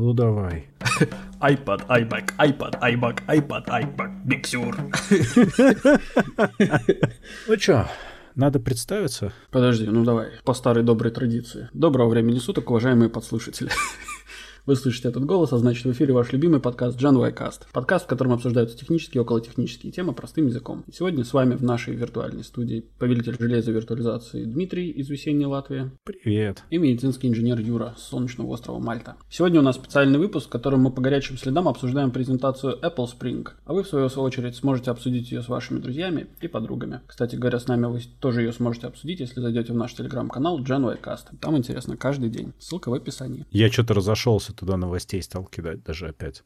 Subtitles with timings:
[0.00, 0.66] Ну давай.
[1.42, 4.74] iPad, iMac, iPad, iMac, iPad, iMac, миксюр.
[7.46, 7.86] Ну чё,
[8.34, 9.34] надо представиться?
[9.50, 11.68] Подожди, ну давай, по старой доброй традиции.
[11.74, 13.70] Доброго времени суток, уважаемые подслушатели.
[14.66, 17.62] Вы слышите этот голос, а значит в эфире ваш любимый подкаст y Cast.
[17.72, 20.84] Подкаст, в котором обсуждаются технические и околотехнические темы простым языком.
[20.86, 25.90] И сегодня с вами в нашей виртуальной студии повелитель железа виртуализации Дмитрий из весенней Латвии.
[26.04, 26.62] Привет.
[26.68, 29.16] И медицинский инженер Юра с солнечного острова Мальта.
[29.30, 33.48] Сегодня у нас специальный выпуск, в котором мы по горячим следам обсуждаем презентацию Apple Spring,
[33.64, 37.00] а вы в свою очередь сможете обсудить ее с вашими друзьями и подругами.
[37.06, 40.98] Кстати говоря, с нами вы тоже ее сможете обсудить, если зайдете в наш телеграм-канал y
[41.02, 41.34] Cast.
[41.40, 42.52] Там интересно каждый день.
[42.58, 43.46] Ссылка в описании.
[43.50, 46.44] Я что-то разошелся туда новостей стал кидать даже опять.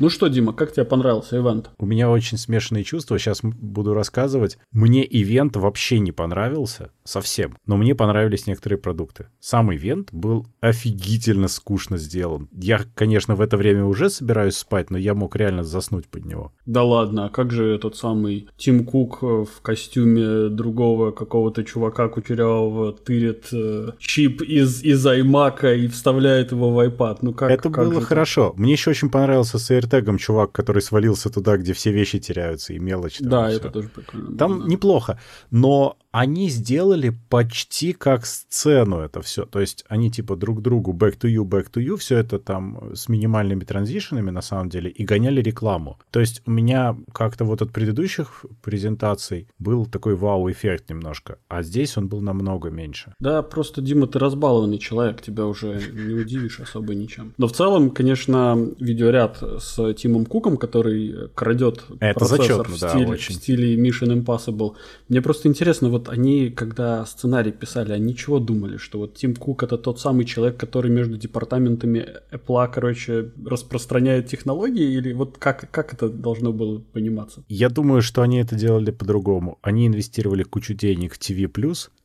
[0.00, 1.70] Ну что, Дима, как тебе понравился ивент?
[1.78, 3.18] У меня очень смешанные чувства.
[3.18, 4.58] Сейчас буду рассказывать.
[4.70, 9.26] Мне ивент вообще не понравился совсем, но мне понравились некоторые продукты.
[9.40, 12.48] Сам ивент был офигительно скучно сделан.
[12.52, 16.52] Я, конечно, в это время уже собираюсь спать, но я мог реально заснуть под него.
[16.64, 22.92] Да ладно, а как же этот самый Тим Кук в костюме другого какого-то чувака кучерявого
[22.92, 27.18] тырит э, чип из, из iMac и вставляет его в iPad?
[27.22, 27.50] Ну как?
[27.50, 28.54] Это как было хорошо.
[28.56, 32.78] Мне еще очень понравился с AirTag чувак, который свалился туда, где все вещи теряются и
[32.78, 33.18] мелочь.
[33.18, 34.36] Там, да, и это тоже прикольно.
[34.36, 34.66] Там да.
[34.66, 35.18] неплохо,
[35.50, 39.44] но они сделали почти как сцену это все.
[39.44, 42.90] То есть они типа друг другу back to you, back to you, все это там
[42.96, 45.96] с минимальными транзишенами на самом деле и гоняли рекламу.
[46.10, 51.96] То есть у меня как-то вот от предыдущих презентаций был такой вау-эффект немножко, а здесь
[51.96, 53.14] он был намного меньше.
[53.20, 57.32] Да, просто, Дима, ты разбалованный человек, тебя уже не удивишь особо ничем.
[57.38, 62.88] Но в целом, конечно, видеоряд с Тимом Куком, который крадет Это процессор зачетно, в, да,
[62.88, 63.34] стиле, очень.
[63.34, 64.74] в стиле Mission Impossible.
[65.08, 68.76] Мне просто интересно, вот они, когда сценарий писали, они чего думали?
[68.76, 74.96] Что вот Тим Кук это тот самый человек, который между департаментами Apple, короче, распространяет технологии?
[74.96, 77.44] Или вот как, как это должно было пониматься?
[77.48, 79.58] Я думаю, что они это делали по-другому.
[79.62, 81.48] Они инвестировали кучу денег в TV+,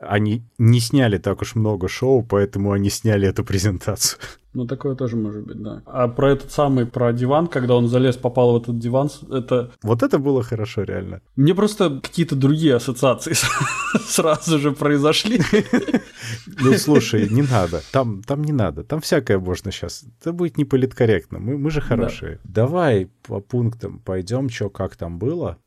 [0.07, 4.19] они не сняли так уж много шоу, поэтому они сняли эту презентацию.
[4.53, 5.81] Ну, такое тоже может быть, да.
[5.85, 9.71] А про этот самый, про диван, когда он залез, попал в этот диван, это...
[9.81, 11.21] Вот это было хорошо, реально.
[11.35, 13.33] Мне просто какие-то другие ассоциации
[14.07, 15.41] сразу же произошли.
[16.61, 17.81] Ну, слушай, не надо.
[17.91, 18.83] Там, там не надо.
[18.83, 20.05] Там всякое можно сейчас.
[20.21, 21.39] Это будет не политкорректно.
[21.39, 22.39] Мы, мы же хорошие.
[22.43, 25.57] Давай по пунктам пойдем, что как там было.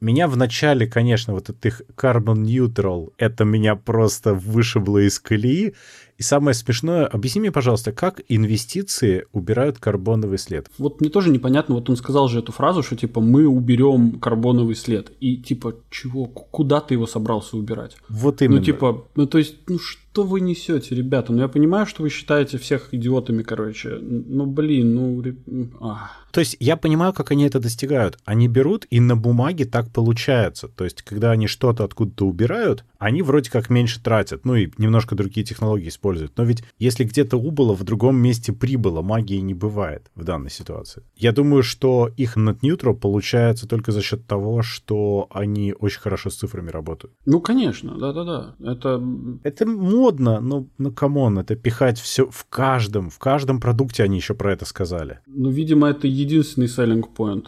[0.00, 5.74] Меня в начале, конечно, вот этот их Carbon Neutral, это меня просто вышибло из колеи.
[6.18, 10.68] И самое смешное, объясни мне, пожалуйста, как инвестиции убирают карбоновый след?
[10.76, 14.74] Вот мне тоже непонятно, вот он сказал же эту фразу, что типа мы уберем карбоновый
[14.74, 15.12] след.
[15.20, 17.96] И типа чего, куда ты его собрался убирать?
[18.08, 18.58] Вот именно.
[18.58, 21.32] Ну типа, ну то есть, ну что вы несете, ребята?
[21.32, 23.98] Ну я понимаю, что вы считаете всех идиотами, короче.
[24.00, 25.22] Ну блин, ну...
[25.22, 25.36] ре-
[25.80, 26.10] ах.
[26.32, 28.18] То есть я понимаю, как они это достигают.
[28.24, 30.68] Они берут, и на бумаге так получается.
[30.68, 34.44] То есть, когда они что-то откуда-то убирают, они вроде как меньше тратят.
[34.44, 36.07] Ну и немножко другие технологии используют.
[36.36, 39.02] Но ведь если где-то убыло, в другом месте прибыло.
[39.02, 41.02] Магии не бывает в данной ситуации.
[41.16, 46.30] Я думаю, что их net neutral получается только за счет того, что они очень хорошо
[46.30, 47.14] с цифрами работают.
[47.26, 48.54] Ну конечно, да-да-да.
[48.60, 49.02] Это
[49.44, 54.16] Это модно, но, ну, come on, это пихать все в каждом, в каждом продукте они
[54.16, 55.20] еще про это сказали.
[55.26, 57.46] Ну, видимо, это единственный selling point.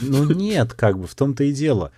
[0.00, 1.92] Ну нет, как бы, в том-то и дело.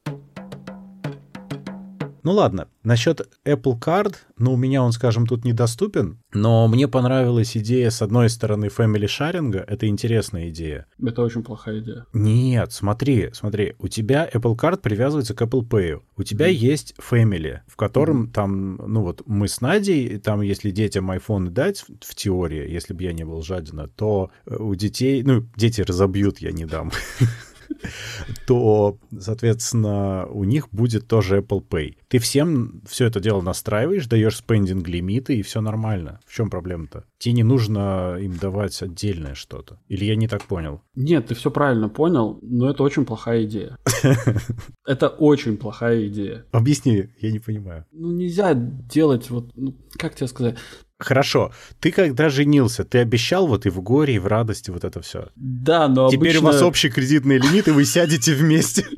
[2.22, 7.56] Ну ладно, насчет Apple Card, ну у меня он, скажем, тут недоступен, но мне понравилась
[7.56, 10.86] идея, с одной стороны, family шаринга, это интересная идея.
[11.02, 12.06] Это очень плохая идея.
[12.12, 16.00] Нет, смотри, смотри, у тебя Apple Card привязывается к Apple Pay.
[16.16, 21.10] У тебя есть Family, в котором там, ну вот мы с Надей, там если детям
[21.10, 25.46] iPhone дать, в теории, если бы я не был жадина, то э, у детей, ну,
[25.56, 26.90] дети разобьют, я не дам.
[28.46, 31.96] то, соответственно, у них будет тоже Apple Pay.
[32.08, 36.20] Ты всем все это дело настраиваешь, даешь спендинг лимиты, и все нормально.
[36.26, 37.04] В чем проблема-то?
[37.18, 39.78] Тебе не нужно им давать отдельное что-то.
[39.88, 40.82] Или я не так понял?
[40.94, 43.78] Нет, ты все правильно понял, но это очень плохая идея.
[44.86, 46.46] Это очень плохая идея.
[46.50, 47.84] Объясни, я не понимаю.
[47.92, 50.56] Ну, нельзя делать вот, ну, как тебе сказать,
[50.98, 51.52] Хорошо.
[51.80, 55.28] Ты когда женился, ты обещал вот и в горе, и в радости вот это все.
[55.36, 56.40] Да, но Теперь обычно...
[56.48, 58.86] у вас общий кредитный лимит, и вы сядете вместе.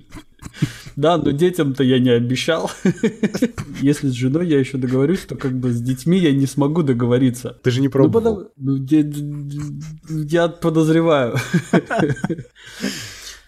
[0.96, 2.70] Да, но детям-то я не обещал.
[3.80, 7.56] Если с женой я еще договорюсь, то как бы с детьми я не смогу договориться.
[7.62, 8.48] Ты же не Ну, пробовал.
[8.56, 8.76] ну,
[10.08, 11.36] я подозреваю.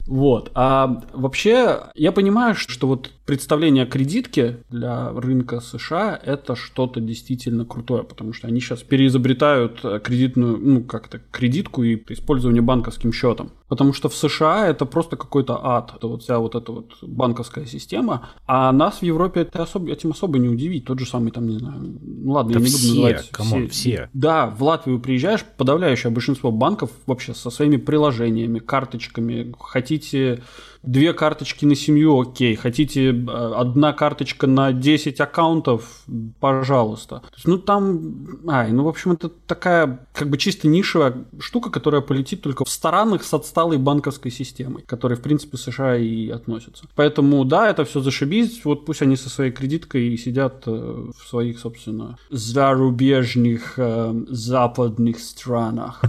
[0.06, 0.50] Вот.
[0.54, 7.64] А вообще, я понимаю, что вот представление о кредитке для рынка США это что-то действительно
[7.64, 13.52] крутое, потому что они сейчас переизобретают э, кредитную, ну как-то кредитку и использование банковским счетом.
[13.68, 15.94] Потому что в США это просто какой-то ад.
[15.96, 18.28] Это вот вся вот эта вот банковская система.
[18.46, 20.84] А нас в Европе это особо, этим особо не удивить.
[20.84, 23.68] Тот же самый там, не знаю, ну ладно, да я не буду называть все.
[23.68, 24.10] все.
[24.12, 29.54] Да, в Латвию приезжаешь, подавляющее большинство банков вообще со своими приложениями, карточками.
[29.58, 30.42] Хотите
[30.82, 32.54] две карточки на семью, окей.
[32.56, 36.04] Хотите одна карточка на 10 аккаунтов,
[36.40, 37.20] пожалуйста.
[37.20, 41.70] То есть, ну там, ай, ну в общем это такая как бы чисто нишевая штука,
[41.70, 46.86] которая полетит только в странах с отсталой банковской системой, которые в принципе США и относятся.
[46.94, 51.28] Поэтому да, это все зашибись, вот пусть они со своей кредиткой и сидят э, в
[51.28, 56.02] своих, собственно, зарубежных э, западных странах.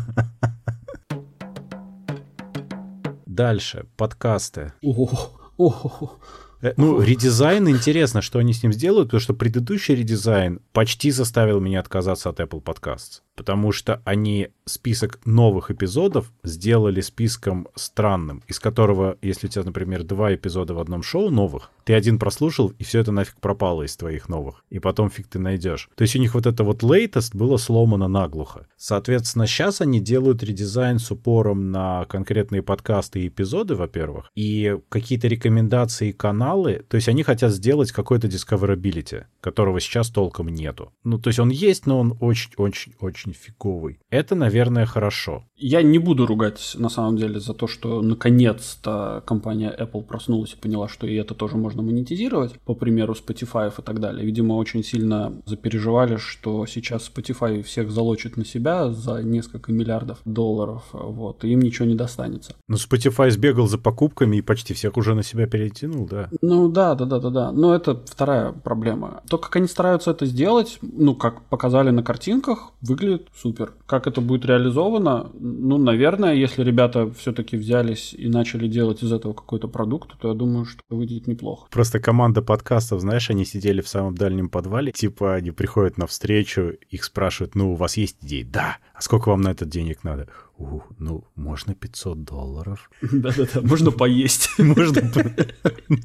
[3.25, 4.74] Дальше, подкасты.
[4.83, 5.09] Ого,
[5.57, 6.19] ого.
[6.21, 6.43] Э,
[6.77, 11.80] ну, редизайн интересно, что они с ним сделают, потому что предыдущий редизайн почти заставил меня
[11.80, 19.18] отказаться от Apple Podcasts потому что они список новых эпизодов сделали списком странным, из которого,
[19.21, 23.00] если у тебя, например, два эпизода в одном шоу новых, ты один прослушал, и все
[23.00, 25.89] это нафиг пропало из твоих новых, и потом фиг ты найдешь.
[25.95, 28.68] То есть у них вот это вот latest было сломано наглухо.
[28.77, 35.27] Соответственно, сейчас они делают редизайн с упором на конкретные подкасты и эпизоды, во-первых, и какие-то
[35.27, 40.94] рекомендации и каналы, то есть они хотят сделать какой-то discoverability, которого сейчас толком нету.
[41.03, 44.00] Ну, то есть он есть, но он очень-очень-очень очень фиговый.
[44.10, 45.44] Это, наверное, хорошо.
[45.56, 50.58] Я не буду ругать, на самом деле, за то, что наконец-то компания Apple проснулась и
[50.58, 54.25] поняла, что и это тоже можно монетизировать, по примеру Spotify и так далее.
[54.25, 60.84] Видимо, очень сильно запереживали, что сейчас Spotify всех залочит на себя за несколько миллиардов долларов,
[60.92, 62.56] вот, и им ничего не достанется.
[62.68, 66.30] Ну, Spotify сбегал за покупками и почти всех уже на себя перетянул, да?
[66.42, 67.52] Ну, да, да, да, да, да.
[67.52, 69.24] Но это вторая проблема.
[69.30, 73.74] То, как они стараются это сделать, ну, как показали на картинках, выглядит выглядит супер.
[73.86, 75.31] Как это будет реализовано?
[75.39, 80.33] Ну, наверное, если ребята все-таки взялись и начали делать из этого какой-то продукт, то я
[80.33, 81.68] думаю, что выйдет неплохо.
[81.71, 86.74] Просто команда подкастов, знаешь, они сидели в самом дальнем подвале, типа они приходят на встречу,
[86.89, 88.44] их спрашивают, ну, у вас есть идеи?
[88.44, 88.77] Да.
[88.94, 90.27] А сколько вам на этот денег надо?
[90.58, 92.92] У, ну, можно 500 долларов.
[93.02, 94.50] Да-да-да, можно поесть.
[94.60, 95.02] Можно,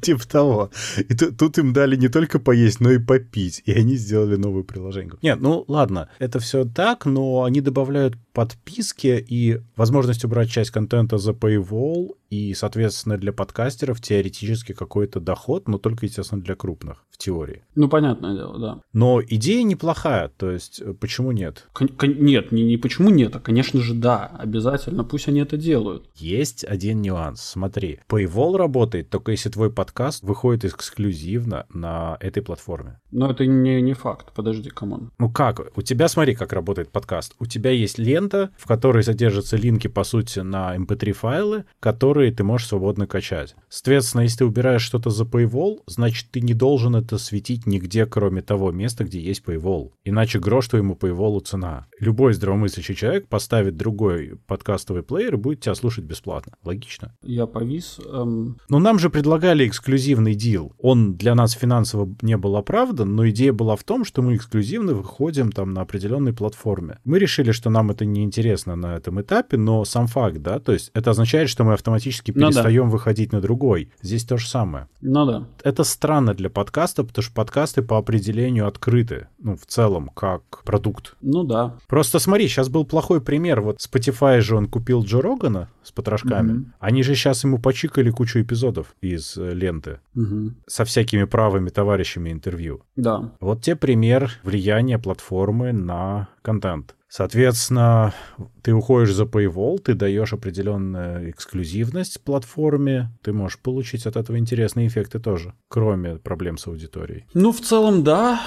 [0.01, 0.69] типа того.
[0.97, 3.61] И тут им дали не только поесть, но и попить.
[3.65, 5.13] И они сделали новую приложение.
[5.21, 11.17] Нет, ну ладно, это все так, но они добавляют подписки и возможность убрать часть контента
[11.17, 17.17] за paywall и, соответственно, для подкастеров теоретически какой-то доход, но только, естественно, для крупных в
[17.17, 17.63] теории.
[17.75, 18.81] Ну, понятное дело, да.
[18.93, 21.67] Но идея неплохая, то есть э, почему нет?
[21.73, 26.09] Кон- нет, не, не почему нет, а, конечно же, да, обязательно, пусть они это делают.
[26.15, 32.99] Есть один нюанс, смотри, Paywall работает только если твой подкаст выходит эксклюзивно на этой платформе.
[33.11, 35.11] Но это не, не факт, подожди, come on.
[35.17, 35.77] Ну как?
[35.77, 37.35] У тебя, смотри, как работает подкаст.
[37.39, 42.18] У тебя есть лента, в которой содержатся линки, по сути, на mp3 эм файлы, которые
[42.19, 43.55] которые ты можешь свободно качать.
[43.69, 48.41] Соответственно, если ты убираешь что-то за Paywall, значит, ты не должен это светить нигде, кроме
[48.41, 49.91] того места, где есть Paywall.
[50.03, 51.87] Иначе грош твоему Paywall цена.
[51.97, 56.53] Любой здравомыслящий человек поставит другой подкастовый плеер и будет тебя слушать бесплатно.
[56.65, 57.15] Логично?
[57.23, 57.99] Я повис.
[58.05, 58.57] Эм...
[58.67, 60.73] Но нам же предлагали эксклюзивный дил.
[60.77, 64.93] Он для нас финансово не был оправдан, но идея была в том, что мы эксклюзивно
[64.93, 66.97] выходим там на определенной платформе.
[67.05, 70.73] Мы решили, что нам это не интересно на этом этапе, но сам факт, да, то
[70.73, 72.91] есть это означает, что мы автоматически автоматически перестаем ну, да.
[72.91, 73.91] выходить на другой.
[74.01, 74.87] Здесь то же самое.
[75.01, 75.47] Ну да.
[75.63, 81.15] Это странно для подкаста, потому что подкасты по определению открыты, ну, в целом, как продукт.
[81.21, 81.75] Ну да.
[81.87, 83.61] Просто смотри, сейчас был плохой пример.
[83.61, 86.51] Вот Spotify же он купил Джо Рогана с потрошками.
[86.51, 86.65] Mm-hmm.
[86.79, 90.51] Они же сейчас ему почикали кучу эпизодов из э, ленты mm-hmm.
[90.67, 92.81] со всякими правыми товарищами интервью.
[92.95, 93.31] Да.
[93.39, 96.95] Вот те пример влияния платформы на контент.
[97.09, 98.13] Соответственно,
[98.61, 104.87] ты уходишь за Paywall, ты даешь определенную эксклюзивность платформе, ты можешь получить от этого интересные
[104.87, 107.25] эффекты тоже, кроме проблем с аудиторией.
[107.33, 108.39] Ну, в целом, да.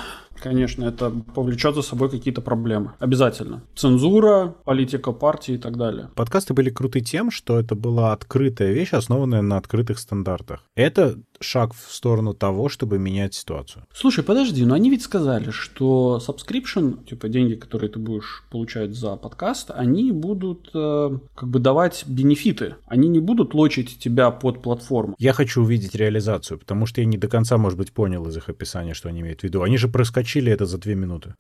[0.43, 2.93] Конечно, это повлечет за собой какие-то проблемы.
[2.99, 3.63] Обязательно.
[3.77, 6.11] Цензура, политика партии и так далее.
[6.17, 10.65] Подкасты были круты тем, что это была открытая вещь, основанная на открытых стандартах.
[10.75, 13.85] Это шаг в сторону того, чтобы менять ситуацию.
[13.93, 19.17] Слушай, подожди, но они ведь сказали, что subscription, типа деньги, которые ты будешь получать за
[19.17, 22.77] подкаст, они будут э, как бы давать бенефиты.
[22.87, 25.15] Они не будут лочить тебя под платформу.
[25.19, 28.49] Я хочу увидеть реализацию, потому что я не до конца, может быть, понял из их
[28.49, 29.63] описания, что они имеют в виду.
[29.63, 31.35] Они же проскочили это за две минуты.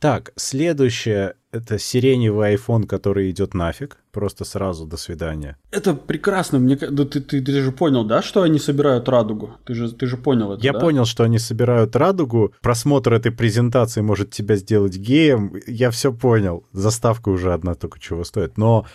[0.00, 3.96] Так, следующее— это сиреневый iPhone, который идет нафиг.
[4.12, 5.56] Просто сразу до свидания.
[5.72, 6.60] Это прекрасно.
[6.60, 9.54] Мне, да ты, ты, ты же понял, да, что они собирают радугу?
[9.64, 10.78] Ты же, ты же понял это, Я да?
[10.78, 12.52] понял, что они собирают радугу.
[12.62, 15.54] Просмотр этой презентации может тебя сделать геем.
[15.66, 16.64] Я все понял.
[16.72, 18.56] Заставка уже одна только чего стоит.
[18.56, 18.86] Но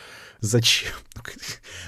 [0.43, 0.91] зачем?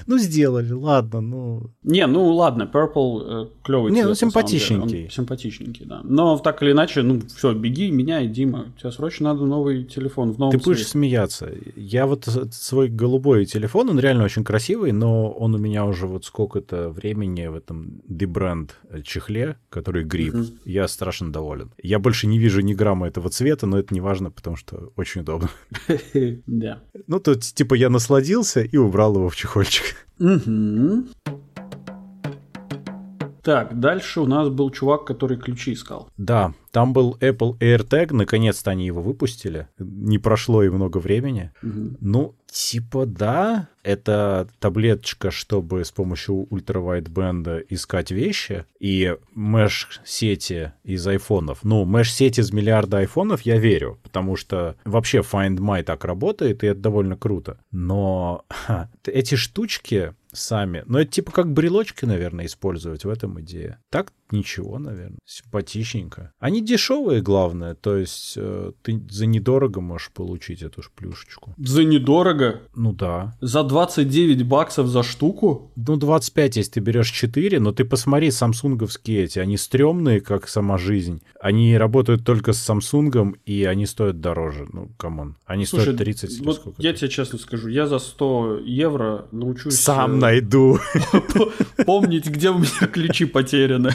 [0.06, 1.70] Ну, сделали, ладно, ну...
[1.82, 5.10] Не, ну ладно, Purple э, клевый Не, цвет, ну, симпатичненький.
[5.10, 6.00] Симпатичненький, да.
[6.04, 8.72] Но так или иначе, ну все, беги, меняй, Дима.
[8.78, 10.90] Тебе срочно надо новый телефон в новом Ты будешь цвете.
[10.90, 11.50] смеяться.
[11.74, 16.24] Я вот свой голубой телефон, он реально очень красивый, но он у меня уже вот
[16.24, 20.04] сколько-то времени в этом D-бренд чехле, который.
[20.04, 20.46] Мгм.
[20.64, 21.72] Я страшно доволен.
[21.82, 25.22] Я больше не вижу ни грамма этого цвета, но это не важно, потому что очень
[25.22, 25.50] удобно.
[26.46, 26.80] Да.
[27.06, 30.06] Ну, тут типа я насладился и убрал его в чехольчик.
[33.46, 36.08] Так, дальше у нас был чувак, который ключи искал.
[36.16, 39.68] Да, там был Apple AirTag, наконец-то они его выпустили.
[39.78, 41.52] Не прошло и много времени.
[41.62, 41.96] Мгм.
[42.00, 51.64] Ну, типа да, это таблеточка, чтобы с помощью ультравайдбенда искать вещи, и меш-сети из айфонов.
[51.64, 56.68] Ну, меш-сети из миллиарда айфонов я верю, потому что вообще Find My так работает, и
[56.68, 57.58] это довольно круто.
[57.70, 63.80] Но ха, эти штучки сами, ну это типа как брелочки, наверное, использовать в этом идея.
[63.90, 66.32] Так ничего, наверное, симпатичненько.
[66.38, 71.54] Они дешевые, главное, то есть э, ты за недорого можешь получить эту ж плюшечку.
[71.58, 72.45] За недорого.
[72.74, 73.36] Ну да.
[73.40, 75.72] За 29 баксов за штуку?
[75.76, 80.78] Ну, 25, если ты берешь 4, но ты посмотри, самсунговские эти, они стрёмные, как сама
[80.78, 81.22] жизнь.
[81.40, 84.66] Они работают только с Самсунгом, и они стоят дороже.
[84.72, 85.36] Ну, come on.
[85.46, 86.82] Они Слушай, стоят 30 или вот сколько.
[86.82, 90.78] я тебе честно скажу, я за 100 евро научусь Сам э, найду.
[91.86, 93.90] помнить, где у меня ключи потеряны.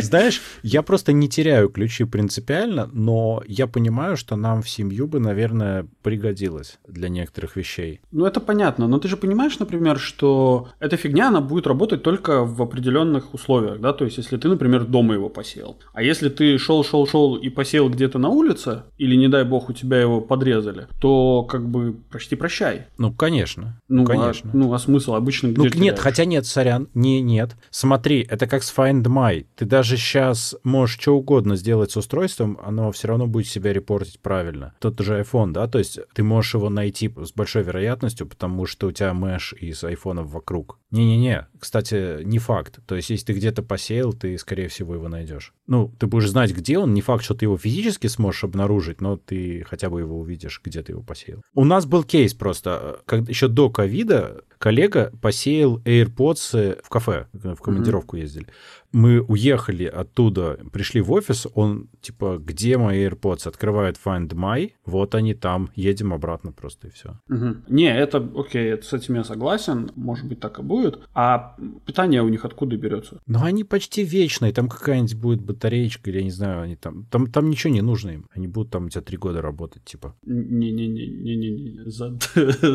[0.00, 5.20] Знаешь, я просто не теряю ключи принципиально, но я понимаю, что нам в семью бы,
[5.20, 7.73] наверное, пригодилось для некоторых вещей.
[8.12, 12.44] Ну, это понятно, но ты же понимаешь, например, что эта фигня, она будет работать только
[12.44, 15.76] в определенных условиях, да, то есть если ты, например, дома его посеял.
[15.92, 20.00] А если ты шел-шел-шел и посеял где-то на улице, или, не дай бог, у тебя
[20.00, 22.86] его подрезали, то как бы почти прощай.
[22.98, 23.80] Ну, конечно.
[23.88, 24.50] Ну, конечно.
[24.52, 25.98] А, ну, а смысл обычно где Ну, нет, теряешь?
[25.98, 27.56] хотя нет, сорян, не, нет.
[27.70, 29.46] Смотри, это как с Find My.
[29.56, 34.20] Ты даже сейчас можешь что угодно сделать с устройством, оно все равно будет себя репортить
[34.20, 34.74] правильно.
[34.78, 38.88] Тот же iPhone, да, то есть ты можешь его найти с большой вероятностью, потому что
[38.88, 40.78] у тебя мэш из айфонов вокруг.
[40.90, 42.78] Не-не-не, кстати, не факт.
[42.86, 45.52] То есть если ты где-то посеял, ты, скорее всего, его найдешь.
[45.66, 49.16] Ну, ты будешь знать, где он, не факт, что ты его физически сможешь обнаружить, но
[49.16, 51.42] ты хотя бы его увидишь, где ты его посеял.
[51.54, 57.56] У нас был кейс просто, как, еще до ковида коллега посеял AirPods в кафе, в
[57.56, 58.46] командировку ездили.
[58.92, 63.48] Мы уехали оттуда, пришли в офис, он типа, где мои AirPods?
[63.48, 67.18] Открывает Find My, вот они там, едем обратно просто и все.
[67.26, 67.64] Мгм.
[67.68, 71.00] Не, это окей, это, с этим я согласен, может быть так и будет.
[71.12, 73.20] А питание у них откуда берется?
[73.26, 77.26] Но они почти вечные, там какая-нибудь будет батареечка, или я не знаю, они там, там,
[77.26, 80.14] там ничего не нужно им, они будут там у тебя три года работать, типа.
[80.24, 81.74] Не-не-не-не-не-не.
[81.94, 82.16] За,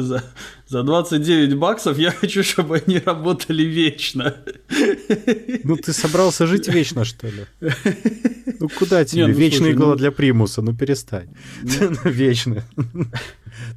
[0.01, 0.24] за,
[0.67, 4.36] за 29 баксов я хочу, чтобы они работали вечно.
[5.63, 7.45] Ну ты собрался жить вечно, что ли?
[8.59, 9.27] Ну куда тебе?
[9.27, 11.29] ну, Вечная слушай, игла ну- для примуса, ну перестань.
[12.03, 12.63] Вечно.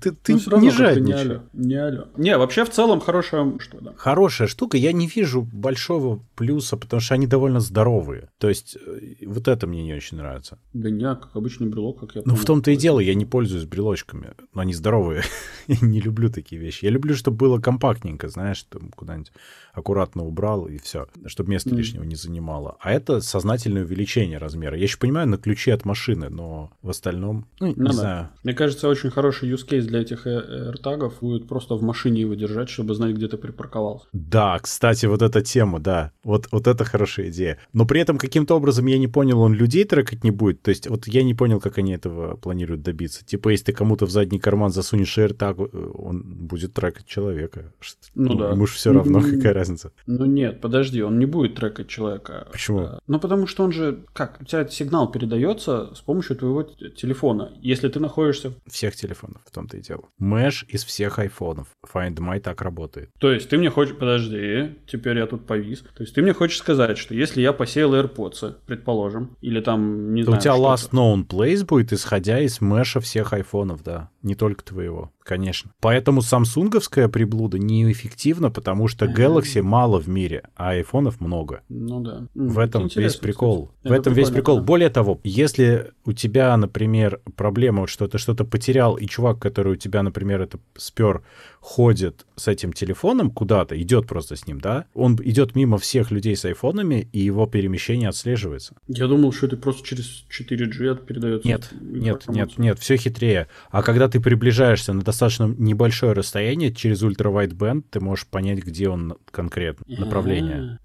[0.00, 1.02] Ты, ты Ну, не жадничай.
[1.04, 1.42] Не алё.
[1.52, 2.08] Не алё.
[2.16, 3.92] Не, вообще в целом хорошая да.
[3.96, 8.28] Хорошая штука, я не вижу большого плюса, потому что они довольно здоровые.
[8.38, 10.58] То есть э, вот это мне не очень нравится.
[10.72, 13.64] Да не, как обычный брелок, как я Ну, в том-то и дело, я не пользуюсь
[13.64, 15.22] брелочками, но они здоровые.
[15.68, 16.84] Я не люблю такие вещи.
[16.84, 19.30] Я люблю, чтобы было компактненько, знаешь, там куда-нибудь
[19.72, 21.78] аккуратно убрал и все, чтобы места Мгм.
[21.78, 22.76] лишнего не занимало.
[22.80, 24.76] А это сознательное увеличение размера.
[24.76, 27.92] Я еще понимаю на ключи от машины, но в остальном, ну, не Ну да.
[27.92, 28.28] знаю.
[28.42, 32.34] Мне кажется, очень хороший use case для этих э, AirTagов будет просто в машине его
[32.34, 34.06] держать, чтобы знать, где ты припарковался.
[34.12, 36.10] Да, кстати, вот эта тема, да.
[36.24, 37.58] Вот, вот это хорошая идея.
[37.72, 40.62] Но при этом каким-то образом я не понял, он людей трекать не будет.
[40.62, 43.24] То есть вот я не понял, как они этого планируют добиться.
[43.24, 47.72] Типа, если ты кому-то в задний карман засунешь AirTag, э, он будет трекать человека.
[47.80, 48.50] Что- Ну да.
[48.50, 49.24] Ему же все равно, М.
[49.36, 49.90] какая разница.
[50.06, 52.46] Ну нет, подожди, он не будет трекать человека.
[52.52, 52.78] Почему?
[52.80, 57.50] А, Ну потому что он же, как, у тебя сигнал передается с помощью твоего телефона.
[57.60, 60.04] Если ты находишься, Всех телефонов, в том-то и дело.
[60.19, 61.69] Мэш из всех айфонов.
[61.92, 63.11] Find My так работает.
[63.19, 65.81] то есть ты мне хочешь, подожди, теперь я тут повис.
[65.81, 70.23] То есть ты мне хочешь сказать, что если я посеял AirPods, предположим, или там, не
[70.23, 70.75] У знаю, тебя что-то.
[70.75, 74.11] Last Known Place будет, исходя из мэша всех айфонов, да.
[74.22, 75.72] Не только твоего, конечно.
[75.80, 81.62] Поэтому самсунговская приблуда неэффективна, потому что Galaxy мало в мире, а айфонов много.
[81.68, 82.26] Ну да.
[82.34, 83.66] В этом весь прикол.
[83.74, 83.88] кстати.
[83.88, 84.58] В Это этом весь прикол.
[84.58, 84.62] да.
[84.62, 89.76] Более того, если у тебя, например, проблема, что ты что-то потерял, и чувак, который у
[89.76, 91.22] тебя, например, это спер,
[91.60, 96.36] ходит с этим телефоном куда-то, идет просто с ним, да, он идет мимо всех людей
[96.36, 98.74] с айфонами, и его перемещение отслеживается.
[98.88, 101.46] Я думал, что это просто через 4G передается.
[101.46, 103.48] Нет, нет, нет, нет, все хитрее.
[103.70, 109.14] А когда ты приближаешься на достаточно небольшое расстояние, через ультравайтбенд ты можешь понять, где он
[109.31, 110.78] конкретно, направление.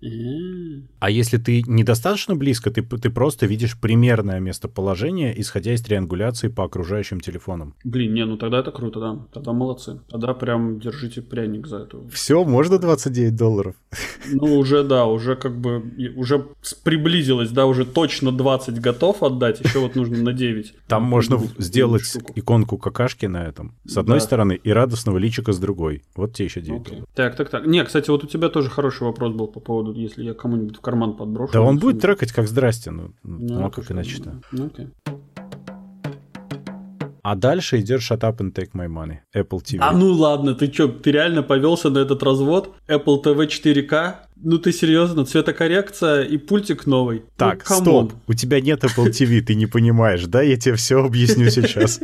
[1.00, 6.64] А, если ты недостаточно близко, ты, ты просто видишь примерное местоположение, исходя из триангуляции по
[6.64, 7.76] окружающим телефонам.
[7.84, 9.20] Блин, не, ну тогда это круто, да.
[9.34, 10.00] Тогда молодцы.
[10.10, 12.08] Тогда прям держите пряник за эту.
[12.14, 13.76] Все, можно 29 долларов?
[14.32, 15.84] Ну, уже, да, уже как бы,
[16.16, 16.48] уже
[16.84, 20.74] приблизилось, да, уже точно 20 готов отдать, еще вот нужно на 9.
[20.88, 22.04] Там можно сделать
[22.36, 24.26] иконку какашки на этом, с одной Да.
[24.26, 26.04] стороны, и радостного личика с другой.
[26.16, 26.92] Вот тебе еще 9 Окей.
[26.92, 27.10] долларов.
[27.16, 27.66] Так, так, так.
[27.66, 30.82] Не, кстати, вот у тебя тоже хороший вопрос был по поводу, если я кому-нибудь в
[30.82, 31.54] карман подброшу.
[31.54, 34.42] Да он ну, будет ну, трекать как «Здрасте», ну, ну, ну а это как иначе-то?
[34.52, 34.88] Ну, окей.
[37.24, 39.80] А дальше идет «Shut up and take my money», Apple TV.
[39.82, 42.74] А ну ладно, ты чё, ты реально повелся на этот развод?
[42.88, 44.16] Apple TV 4K?
[44.44, 45.26] Ну ты серьезно?
[45.26, 47.24] Цветокоррекция и пультик новый?
[47.38, 50.42] Так, ну, стоп, у тебя нет Apple TV, ты не понимаешь, да?
[50.42, 52.00] Я тебе все объясню сейчас.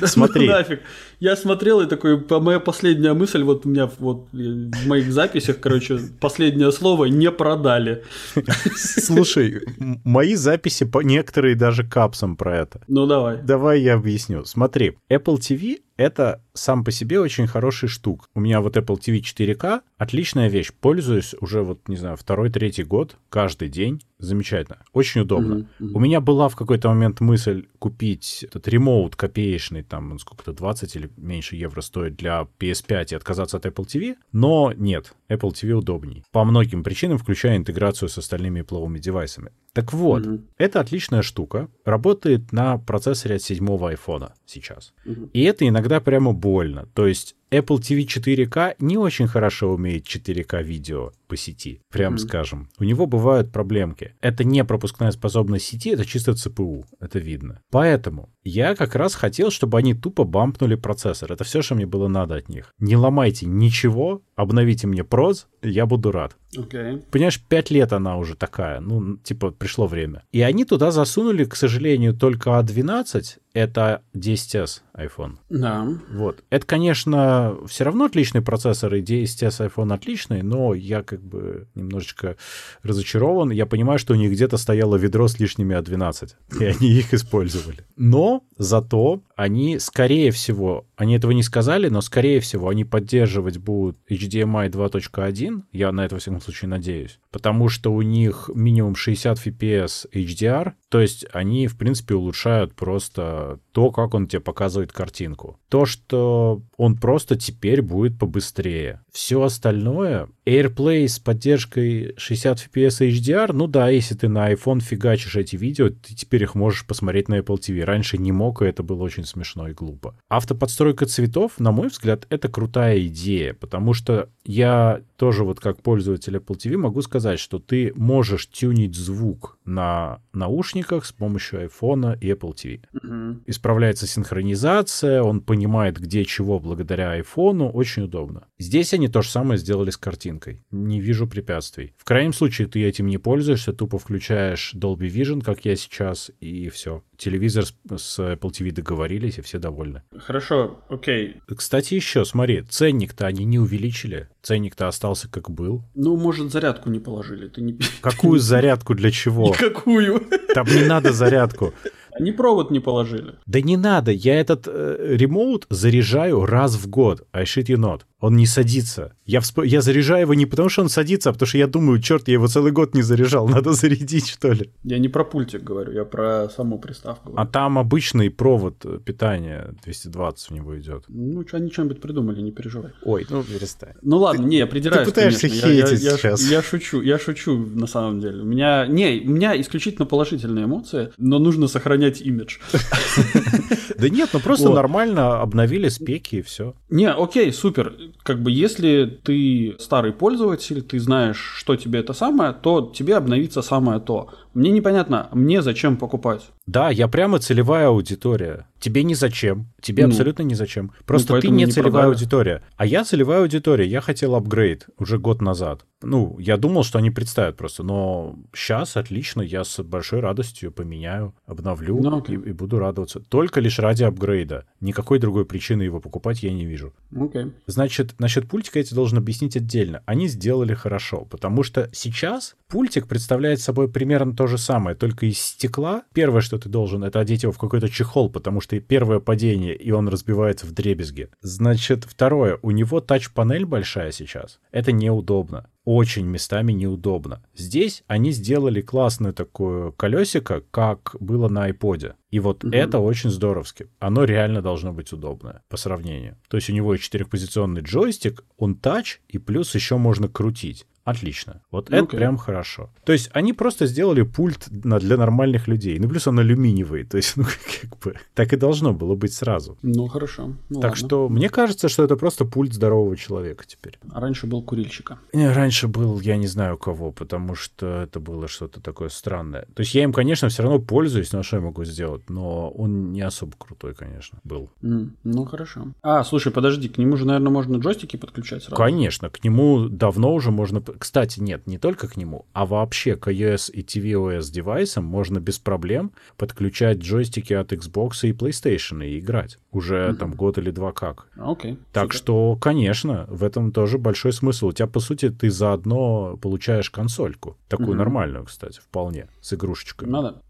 [0.00, 0.46] Да Смотри.
[0.46, 0.80] ну нафиг.
[1.20, 5.98] Я смотрел и такой, моя последняя мысль, вот у меня вот в моих записях, короче,
[6.20, 8.02] последнее слово не продали.
[8.76, 9.62] Слушай,
[10.04, 12.82] мои записи, некоторые даже капсом про это.
[12.88, 13.38] Ну давай.
[13.42, 14.44] Давай я объясню.
[14.44, 18.28] Смотри, Apple TV— это сам по себе очень хороший штук.
[18.34, 20.72] У меня вот Apple TV 4K— отличная вещь.
[20.72, 24.02] Пользуюсь уже вот, не знаю, второй, третий год, каждый день.
[24.18, 24.78] Замечательно.
[24.92, 25.54] Очень удобно.
[25.56, 25.96] Мгм, мгм.
[25.96, 31.10] У меня была в какой-то момент мысль купить этот ремоут копеечный, там, сколько-то, 20 или
[31.16, 36.24] меньше евро стоит для PS5 и отказаться от Apple TV, но нет, Apple TV удобней.
[36.30, 39.50] По многим причинам, включая интеграцию с остальными пловыми девайсами.
[39.72, 40.46] Так вот, Мгм.
[40.56, 44.94] это отличная штука, работает на процессоре от седьмого айфона сейчас.
[45.04, 45.30] Мгм.
[45.32, 46.88] И это иногда прямо больно.
[46.94, 52.18] То есть Apple TV 4K не очень хорошо умеет 4K видео по сети, прям Мгм.
[52.18, 52.68] скажем.
[52.78, 54.14] У него бывают проблемки.
[54.20, 57.60] Это не пропускная способность сети, это чисто ЦПУ, это видно.
[57.70, 61.32] Поэтому я как раз хотел, чтобы они тупо бампнули процессор.
[61.32, 62.72] Это все, что мне было надо от них.
[62.78, 66.36] Не ломайте ничего, обновите мне проз, я буду рад.
[66.56, 66.98] Окей.
[67.10, 70.24] Понимаешь, пять лет она уже такая, ну, типа, пришло время.
[70.32, 75.36] И они туда засунули, к сожалению, только А12, это 10s iPhone.
[75.48, 75.86] Да.
[76.10, 76.42] Вот.
[76.50, 82.36] Это, конечно, все равно отличный процессор, и 10s iPhone отличный, но я как бы немножечко
[82.82, 83.50] разочарован.
[83.50, 87.78] Я понимаю, что у них где-то стояло ведро с лишними А12, и они их использовали.
[87.96, 93.98] Но зато они, скорее всего, они этого не сказали, но, скорее всего, они поддерживать будут
[94.28, 99.38] HDMI 2.1, я на это, во всяком случае, надеюсь, потому что у них минимум 60
[99.38, 105.58] FPS HDR, то есть они, в принципе, улучшают просто то, как он тебе показывает картинку.
[105.68, 109.02] То, что он просто теперь будет побыстрее.
[109.12, 115.36] Все остальное, AirPlay с поддержкой 60 FPS HDR, ну да, если ты на iPhone фигачишь
[115.36, 117.82] эти видео, ты теперь их можешь посмотреть на Apple TV.
[117.84, 120.16] Раньше не мог, и это было очень смешно и глупо.
[120.28, 126.36] Автоподстройка цветов, на мой взгляд, это крутая идея, потому что я тоже вот как пользователь
[126.36, 132.30] Apple TV могу сказать, что ты можешь тюнить звук на наушниках с помощью iPhone и
[132.30, 132.80] Apple TV.
[132.92, 133.42] Мгм.
[133.46, 138.46] Исправляется синхронизация, он понимает, где чего благодаря айфону, очень удобно.
[138.58, 140.62] Здесь они то же самое сделали с картинкой.
[140.70, 141.94] Не вижу препятствий.
[141.96, 146.68] В крайнем случае ты этим не пользуешься, тупо включаешь Dolby Vision, как я сейчас, и
[146.68, 147.02] все.
[147.24, 150.02] Телевизор с, Apple TV договорились, и все довольны.
[150.14, 151.36] Хорошо, окей.
[151.56, 154.28] Кстати, еще, смотри, ценник-то они не увеличили.
[154.42, 155.82] Ценник-то остался как был.
[155.94, 157.48] Ну, может, зарядку не положили.
[157.48, 157.78] Ты не...
[158.02, 159.48] Какую зарядку для чего?
[159.48, 160.20] Никакую.
[160.54, 161.72] Там не надо зарядку.
[162.12, 163.36] Они провод не положили.
[163.46, 167.26] Да не надо, я этот э, ремоут заряжаю раз в год.
[167.32, 168.02] I shit you not.
[168.24, 169.12] Он не садится.
[169.26, 169.58] Я, всп...
[169.64, 172.34] я заряжаю его не потому, что он садится, а потому что я думаю, черт, я
[172.34, 174.70] его целый год не заряжал, надо зарядить, что ли.
[174.82, 177.34] Я не про пультик говорю, я про саму приставку.
[177.36, 181.04] А там обычный провод э, питания, 220 в него идет.
[181.08, 182.92] Ну, что они что-нибудь придумали, не переживай.
[183.02, 183.92] Ой, ну перестань.
[184.00, 185.66] Ну ладно, не, я придираюсь, ты пытаешься конечно.
[185.66, 186.50] Я- я- хейтить я, сейчас.
[186.50, 188.40] Я шучу, я шучу на самом деле.
[188.40, 192.56] У меня, не, у меня исключительно положительные эмоции, но нужно сохранять имидж.
[193.98, 196.74] Да нет, ну просто нормально обновили спеки и все.
[196.90, 197.94] Не, окей, супер.
[198.22, 203.62] Как бы если ты старый пользователь, ты знаешь, что тебе это самое, то тебе обновится
[203.62, 204.30] самое то.
[204.54, 206.42] Мне непонятно, мне зачем покупать?
[206.66, 208.66] Да, я прямо целевая аудитория.
[208.78, 209.72] Тебе не зачем.
[209.80, 210.92] Тебе ну, абсолютно не зачем.
[211.06, 212.14] Просто ну, ты не, не целевая продали.
[212.14, 212.62] аудитория.
[212.76, 213.86] А я целевая аудитория.
[213.86, 215.86] Я хотел апгрейд уже год назад.
[216.02, 217.82] Ну, я думал, что они представят просто.
[217.82, 219.40] Но сейчас отлично.
[219.40, 223.20] Я с большой радостью поменяю, обновлю ну, и, и буду радоваться.
[223.20, 224.66] Только лишь ради апгрейда.
[224.80, 226.92] Никакой другой причины его покупать я не вижу.
[227.10, 227.52] Okay.
[227.66, 230.02] Значит, насчет пультика я тебе должен объяснить отдельно.
[230.04, 231.24] Они сделали хорошо.
[231.24, 236.04] Потому что сейчас пультик представляет собой примерно то же самое, только из стекла.
[236.12, 239.90] Первое, что ты должен, это одеть его в какой-то чехол, потому что первое падение, и
[239.90, 241.28] он разбивается в дребезги.
[241.40, 244.60] Значит, второе, у него тач-панель большая сейчас.
[244.70, 245.68] Это неудобно.
[245.84, 247.42] Очень местами неудобно.
[247.54, 252.14] Здесь они сделали классное такое колесико, как было на iPod.
[252.30, 252.74] И вот угу.
[252.74, 253.88] это очень здоровски.
[253.98, 256.38] Оно реально должно быть удобное по сравнению.
[256.48, 260.86] То есть у него четырехпозиционный джойстик, он тач, и плюс еще можно крутить.
[261.04, 261.60] Отлично.
[261.70, 261.98] Вот okay.
[261.98, 262.90] это прям хорошо.
[263.04, 265.98] То есть они просто сделали пульт на, для нормальных людей.
[265.98, 267.04] Ну, плюс он алюминиевый.
[267.04, 267.44] То есть, ну,
[267.80, 269.76] как бы, так и должно было быть сразу.
[269.82, 270.54] Ну, хорошо.
[270.70, 270.96] Ну, так ладно.
[270.96, 273.98] что мне кажется, что это просто пульт здорового человека теперь.
[274.12, 275.18] А раньше был курильщика.
[275.34, 279.66] Не, раньше был, я не знаю кого, потому что это было что-то такое странное.
[279.74, 282.30] То есть я им, конечно, все равно пользуюсь, но что я могу сделать?
[282.30, 284.70] Но он не особо крутой, конечно, был.
[284.82, 285.88] Mm, ну, хорошо.
[286.02, 288.76] А, слушай, подожди, к нему же, наверное, можно джойстики подключать сразу?
[288.76, 293.28] Конечно, к нему давно уже можно кстати, нет, не только к нему, а вообще к
[293.28, 299.58] iOS и tvOS девайсам можно без проблем подключать джойстики от Xbox и PlayStation и играть.
[299.70, 300.16] Уже mm-hmm.
[300.16, 301.28] там год или два как.
[301.36, 302.16] Okay, так супер.
[302.16, 304.68] что, конечно, в этом тоже большой смысл.
[304.68, 307.56] У тебя, по сути, ты заодно получаешь консольку.
[307.68, 307.96] Такую mm-hmm.
[307.96, 310.10] нормальную, кстати, вполне, с игрушечками.
[310.10, 310.42] Ну да.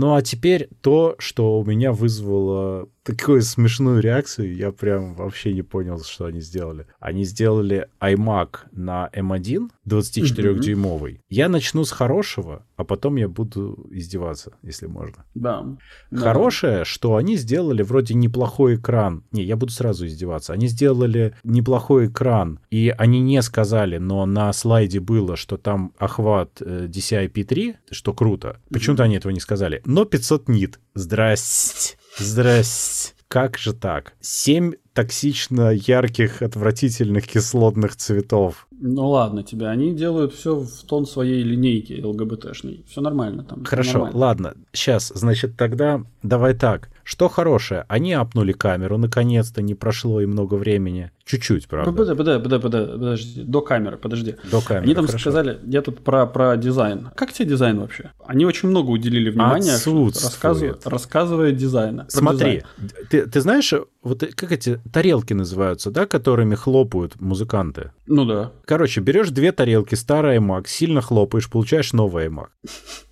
[0.00, 5.62] Ну а теперь то, что у меня вызвало такую смешную реакцию, я прям вообще не
[5.62, 6.86] понял, что они сделали.
[6.98, 11.12] Они сделали iMac на M1 24-дюймовый.
[11.12, 11.20] Mm-hmm.
[11.28, 15.24] Я начну с хорошего, а потом я буду издеваться, если можно.
[15.34, 15.66] Да.
[16.14, 16.84] Хорошее, да.
[16.84, 19.24] что они сделали вроде неплохой экран.
[19.32, 20.52] Не, я буду сразу издеваться.
[20.52, 26.60] Они сделали неплохой экран, и они не сказали, но на слайде было, что там охват
[26.60, 28.60] э, DCI-P3, что круто.
[28.72, 29.06] Почему-то mm-hmm.
[29.06, 29.82] они этого не сказали.
[29.84, 30.80] Но 500 нит.
[30.94, 31.96] Здрасте.
[32.18, 33.14] Здрасте.
[33.28, 34.14] Как же так?
[34.20, 38.66] Семь токсично ярких, отвратительных кислотных цветов.
[38.72, 42.84] Ну ладно тебе, они делают все в тон своей линейки ЛГБТшной.
[42.88, 43.64] Все нормально там.
[43.64, 44.18] Хорошо, нормально.
[44.18, 44.54] ладно.
[44.72, 46.88] Сейчас, значит, тогда давай так.
[47.10, 47.86] Что хорошее?
[47.88, 51.10] Они апнули камеру, наконец-то, не прошло и много времени.
[51.24, 51.90] Чуть-чуть, правда.
[51.90, 53.42] Подожди, подожди, подожди, подожди, подожди.
[53.42, 54.36] До камеры, подожди.
[54.48, 55.18] До камеры, Они там хорошо.
[55.30, 57.10] сказали, я тут про, про дизайн.
[57.16, 58.12] Как тебе дизайн вообще?
[58.24, 62.06] Они очень много уделили внимания, рассказывая, рассказывая дизайна.
[62.08, 63.06] Смотри, дизайн.
[63.10, 67.90] ты, ты знаешь, вот как эти тарелки называются, да, которыми хлопают музыканты?
[68.06, 68.52] Ну да.
[68.64, 72.46] Короче, берешь две тарелки, старый iMac, сильно хлопаешь, получаешь новый iMac.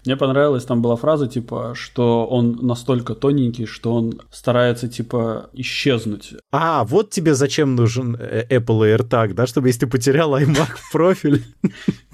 [0.08, 6.32] Мне понравилась там была фраза, типа, что он настолько тоненький, что он старается, типа, исчезнуть.
[6.50, 11.42] А, вот тебе зачем нужен э, Apple AirTag, да, чтобы если ты потерял iMac профиль.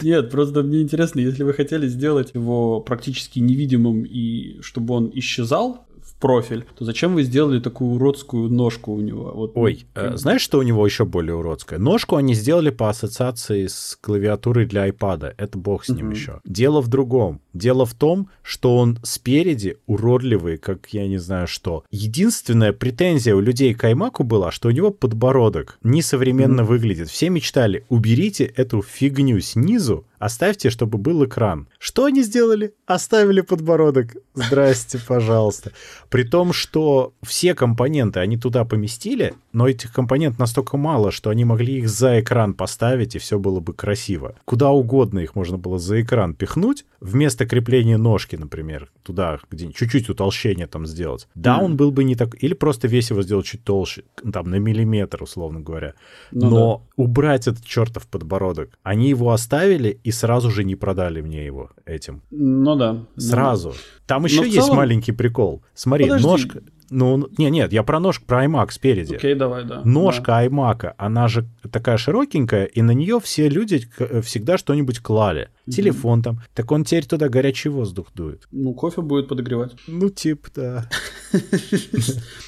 [0.02, 5.86] Нет, просто мне интересно, если вы хотели сделать его практически невидимым и чтобы он исчезал,
[6.24, 9.30] профиль, то зачем вы сделали такую уродскую ножку у него?
[9.34, 11.78] Вот, Ой, ну, э, знаешь, что у него еще более уродское?
[11.78, 15.34] Ножку они сделали по ассоциации с клавиатурой для iPad.
[15.36, 16.14] Это бог с ним угу.
[16.14, 16.40] еще.
[16.46, 17.42] Дело в другом.
[17.52, 21.84] Дело в том, что он спереди уродливый, как я не знаю что.
[21.90, 26.70] Единственная претензия у людей к iMac была, что у него подбородок несовременно угу.
[26.70, 27.10] выглядит.
[27.10, 31.68] Все мечтали, уберите эту фигню снизу, Оставьте, чтобы был экран.
[31.78, 32.72] Что они сделали?
[32.86, 34.16] Оставили подбородок.
[34.32, 35.72] Здрасте, пожалуйста.
[36.08, 41.44] При том, что все компоненты они туда поместили, но этих компонентов настолько мало, что они
[41.44, 44.34] могли их за экран поставить, и все было бы красиво.
[44.46, 50.08] Куда угодно их можно было за экран пихнуть, вместо крепления ножки, например, туда, где чуть-чуть
[50.08, 51.28] утолщение там сделать.
[51.34, 52.42] Да, он был бы не так...
[52.42, 55.92] Или просто весь его сделать чуть толще, там, на миллиметр, условно говоря.
[56.30, 57.02] Ну, но да.
[57.04, 58.70] убрать этот чертов подбородок.
[58.82, 62.22] Они его оставили и сразу же не продали мне его этим.
[62.30, 63.04] Ну да.
[63.16, 63.68] Сразу.
[63.68, 63.74] Ну,
[64.06, 64.76] Там еще есть целом...
[64.76, 65.62] маленький прикол.
[65.74, 66.26] Смотри, Подожди.
[66.26, 66.62] ножка...
[66.90, 69.16] Ну, не, нет, я про ножку, про iMac спереди.
[69.16, 69.80] Окей, okay, давай, да.
[69.84, 70.46] Ножка да.
[70.46, 73.88] iMac, она же такая широкенькая, и на нее все люди
[74.22, 75.48] всегда что-нибудь клали.
[75.66, 76.40] Телефон там.
[76.54, 78.46] Так он теперь туда горячий воздух дует.
[78.52, 79.72] Ну, кофе будет подогревать.
[79.86, 80.88] Ну, типа, да.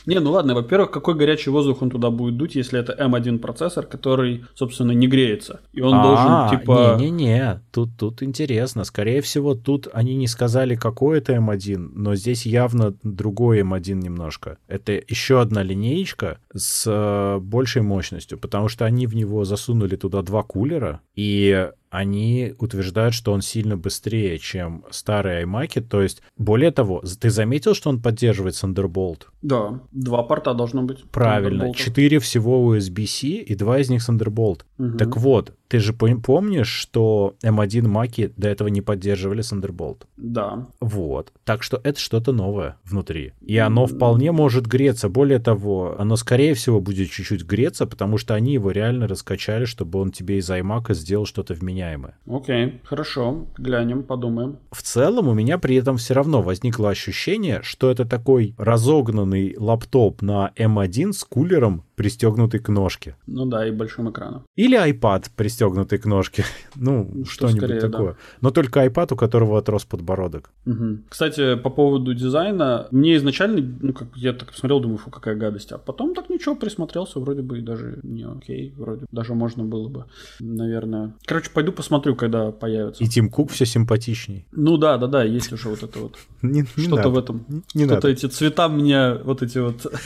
[0.06, 3.86] Не, ну ладно, во-первых, какой горячий воздух он туда будет дуть, если это M1 процессор,
[3.86, 5.60] который, собственно, не греется.
[5.72, 6.96] И он должен, А, типа...
[6.98, 8.84] Не-не-не, тут, тут интересно.
[8.84, 14.58] Скорее всего, тут они не сказали, какой это М1, но здесь явно другой М1 немножко.
[14.68, 20.22] Это еще одна линеечка с э, большей мощностью, потому что они в него засунули туда
[20.22, 25.80] два кулера, и они утверждают, что он сильно быстрее, чем старые iMac.
[25.82, 29.22] То есть, более того, ты заметил, что он поддерживает Thunderbolt?
[29.42, 31.04] Да, два порта должно быть.
[31.10, 34.62] Правильно, четыре всего USB-C и два из них Thunderbolt.
[34.78, 34.98] Мгм.
[34.98, 40.02] Так вот, ты же пом- помнишь, что M1 Маки до этого не поддерживали Thunderbolt?
[40.16, 40.66] Да.
[40.80, 41.32] Вот.
[41.44, 43.32] Так что это что-то новое внутри.
[43.40, 45.08] И оно вполне может греться.
[45.08, 49.98] Более того, оно скорее всего будет чуть-чуть греться, потому что они его реально раскачали, чтобы
[49.98, 52.16] он тебе из iMac сделал что-то вменяемое.
[52.26, 53.46] Окей, хорошо.
[53.58, 54.58] Глянем, подумаем.
[54.70, 60.22] В целом у меня при этом все равно возникло ощущение, что это такой разогнанный лаптоп
[60.22, 63.16] на M1 с кулером, пристегнутый к ножке.
[63.26, 64.42] Ну да, и большим экраном.
[64.54, 66.44] Или iPad, пристегнутый к ножке.
[66.78, 67.88] Ну, Ну, что что-нибудь скорее, да.
[67.88, 68.16] такое.
[68.42, 70.50] Но только iPad, у которого отрос подбородок.
[70.66, 71.04] Мгм.
[71.08, 75.72] Кстати, по поводу дизайна, мне изначально, ну, как я так посмотрел, думаю, фу, какая гадость,
[75.72, 79.88] а потом так ничего, присмотрелся, вроде бы и даже не окей, вроде даже можно было
[79.88, 80.04] бы,
[80.38, 81.14] наверное.
[81.24, 83.02] Короче, пойду посмотрю, когда появится.
[83.02, 84.46] И Тим Кук все симпатичней.
[84.52, 86.18] Ну да, да, да, есть уже вот это вот.
[86.76, 87.64] Что-то в этом.
[87.74, 89.86] Не Что-то эти цвета меня, вот эти вот...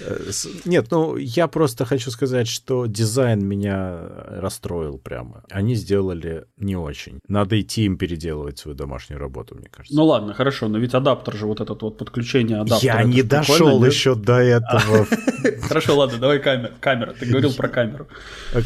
[0.00, 0.30] Э,
[0.64, 5.42] Нет, ну я просто хочу сказать, что дизайн меня расстроил прямо.
[5.50, 7.20] Они сделали не очень.
[7.28, 9.96] Надо идти им переделывать свою домашнюю работу, мне кажется.
[9.96, 12.98] Ну ладно, хорошо, но ведь адаптер же, вот этот вот подключение адаптера.
[12.98, 15.06] я не дошел еще до этого.
[15.62, 16.72] Хорошо, ладно, давай камера.
[16.80, 18.06] Камера, ты говорил про камеру.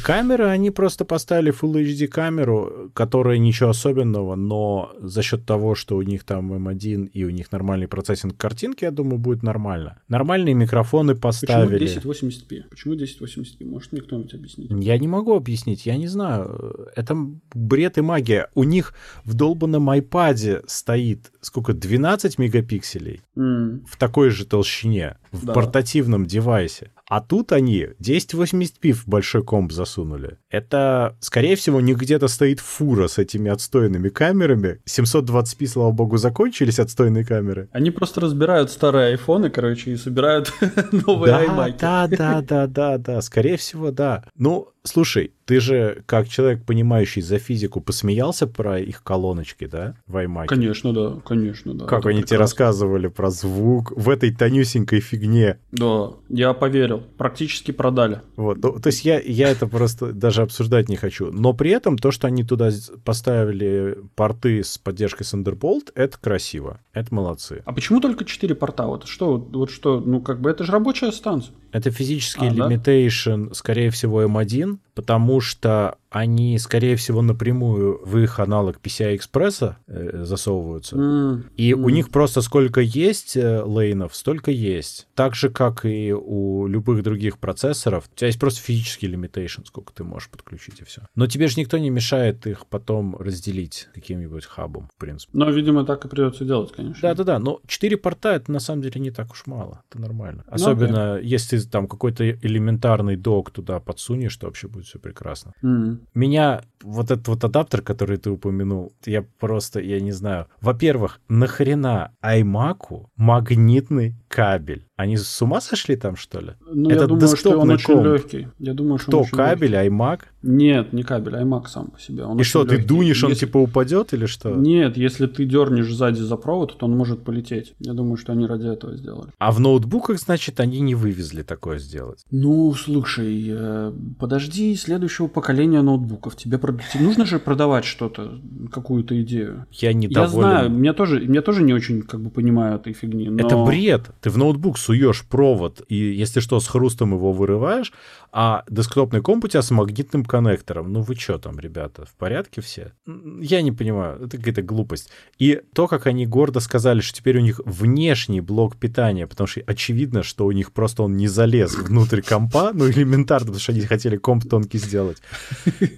[0.02, 5.96] Камеры, они просто поставили Full HD камеру, которая ничего особенного, но за счет того, что
[5.96, 9.98] у них там M1 и у них нормальный процессинг картинки, я думаю, будет нормально.
[10.08, 11.86] Нормальные микрофоны Почему поставили.
[11.86, 12.62] 1080p?
[12.70, 13.64] Почему 1080p?
[13.64, 14.70] Может мне кто-нибудь объяснить?
[14.70, 16.88] Я не могу объяснить, я не знаю.
[16.96, 17.16] Это
[17.54, 18.48] бред и магия.
[18.54, 25.46] У них в долбанном iPad стоит сколько, 12 мегапикселей М, в такой же толщине, в
[25.46, 25.52] Да.
[25.52, 26.90] портативном девайсе.
[27.10, 30.38] А тут они 1080p в большой комп засунули.
[30.48, 34.80] Это, скорее всего, не где-то стоит фура с этими отстойными камерами.
[34.88, 37.68] 720p, слава богу, закончились отстойные камеры.
[37.72, 40.52] Они просто разбирают старые айфоны, короче, и собирают
[40.92, 41.78] новые да, iMac.
[41.80, 44.22] да, да, да, да, да, скорее всего, да.
[44.36, 50.16] Ну, слушай, ты же, как человек, понимающий за физику, посмеялся про их колоночки, да, в
[50.16, 50.46] iMac?
[50.46, 51.86] Конечно, да, конечно, да.
[51.86, 52.44] Как Это они тебе прекрасно.
[52.44, 55.58] рассказывали про звук в этой тонюсенькой фигне.
[55.72, 57.02] Да, я поверил.
[57.18, 58.20] Практически продали.
[58.36, 61.30] Вот, ну, то есть я, я это просто даже обсуждать не хочу.
[61.32, 62.70] Но при этом то, что они туда
[63.04, 66.80] поставили порты с поддержкой Thunderbolt, это красиво.
[66.92, 67.62] Это молодцы.
[67.64, 68.86] А почему только 4 порта?
[68.86, 71.54] Вот что, вот что, ну как бы это же рабочая станция.
[71.72, 72.68] Это физический А, да?
[72.68, 80.96] limitation, скорее всего, M1, потому что они, скорее всего, напрямую в их аналог PCI-экспресса засовываются.
[80.96, 81.94] М, И у м.
[81.94, 85.06] них просто сколько есть э, лейнов, столько есть.
[85.14, 88.10] Так же, как и у любых других процессоров.
[88.12, 91.02] У тебя есть просто физический limitation, сколько ты можешь подключить, и все.
[91.14, 95.30] Но тебе же никто не мешает их потом разделить каким-нибудь хабом, в принципе.
[95.32, 97.00] Но, видимо, так и придется делать, конечно.
[97.00, 99.82] Да-да-да, но 4 порта это на самом деле не так уж мало.
[99.88, 100.44] Это нормально.
[100.48, 105.52] Ну, Особенно если там какой-то элементарный док туда подсунешь, то вообще будет все прекрасно.
[105.62, 106.00] М.
[106.14, 110.46] Меня вот этот вот адаптер, который ты упомянул, я просто, я не знаю.
[110.60, 114.86] Во-первых, нахрена iMac магнитный кабель?
[114.96, 116.52] Они с ума сошли там, что ли?
[116.60, 118.04] Ну, Это я думаю, что он очень комп.
[118.06, 118.48] легкий.
[118.58, 120.20] Я думаю, что Кто, он очень кабель, iMac?
[120.42, 122.24] Нет, не кабель, iMac сам по себе.
[122.24, 122.88] Он И что, ты легкий.
[122.88, 124.50] дунешь, он Если- типа упадет или что?
[124.50, 127.74] Нет, если ты дернешь сзади за провод, то он может полететь.
[127.78, 129.30] Я думаю, что они ради этого сделали.
[129.38, 132.24] А в ноутбуках, значит, они не вывезли такое сделать.
[132.30, 136.36] Ну, слушай, э, подожди следующего поколения ноутбуков.
[136.36, 138.40] Тебе, прод- тебе нужно же продавать что-то,
[138.72, 139.66] какую-то идею.
[139.72, 140.30] Я Я недоволен.
[140.32, 143.28] знаю, меня тоже, меня тоже не очень как бы понимаю этой фигни.
[143.28, 143.46] Но...
[143.46, 144.10] Это бред.
[144.20, 147.92] Ты в ноутбук суешь провод, и если что, с хрустом его вырываешь,
[148.32, 150.92] а десктопный комп у тебя с магнитным коннектором.
[150.92, 152.92] Ну вы что там, ребята, в порядке все?
[153.40, 155.10] Я не понимаю, это какая-то глупость.
[155.38, 159.60] И то, как они гордо сказали, что теперь у них внешний блок питания, потому что
[159.66, 163.80] очевидно, что у них просто он не залез внутрь компа, ну элементарно, потому что они
[163.82, 165.18] хотели комп тонкий сделать.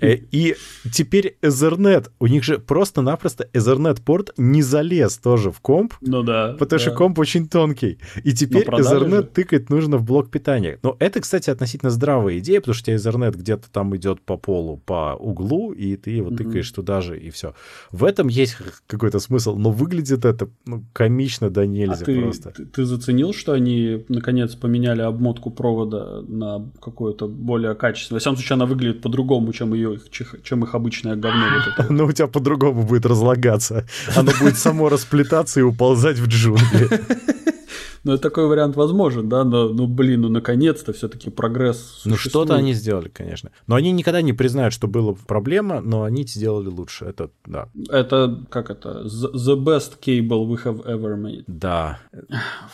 [0.00, 0.56] Э, И
[0.92, 6.56] теперь Ethernet, у них же просто-напросто Ethernet-порт не залез тоже в комп, Ну да.
[6.58, 6.96] Потому что да.
[6.96, 7.98] комп очень тонкий.
[8.24, 9.22] И теперь Ethernet же.
[9.24, 10.78] тыкать нужно в блок питания.
[10.82, 14.36] Но это, кстати, относительно здравая идея, потому что у тебя Ethernet где-то там идет по
[14.36, 17.54] полу, по углу, и ты его тыкаешь туда же, и все.
[17.90, 18.56] В этом есть
[18.86, 22.50] какой-то смысл, но выглядит это ну, комично да нельзя а ты, просто.
[22.50, 28.18] Ты, ты заценил, что они наконец поменяли обмотку провода на какое-то более качественное?
[28.18, 29.98] В всяком случае, она выглядит по-другому, чем, ее,
[30.42, 31.46] чем их обычное говно.
[31.78, 33.86] Вот но у тебя по-другому будет разлагаться.
[34.16, 36.88] Оно будет само расплетаться и уползать в джунгли.
[38.04, 42.10] Ну, такой вариант возможен, да, но, ну, блин, ну, наконец-то все-таки прогресс существует.
[42.10, 43.50] Ну, что-то они сделали, конечно.
[43.66, 47.68] Но они никогда не признают, что была проблема, но они сделали лучше, это, да.
[47.88, 51.44] Это, как это, the best cable we have ever made.
[51.46, 52.00] Да.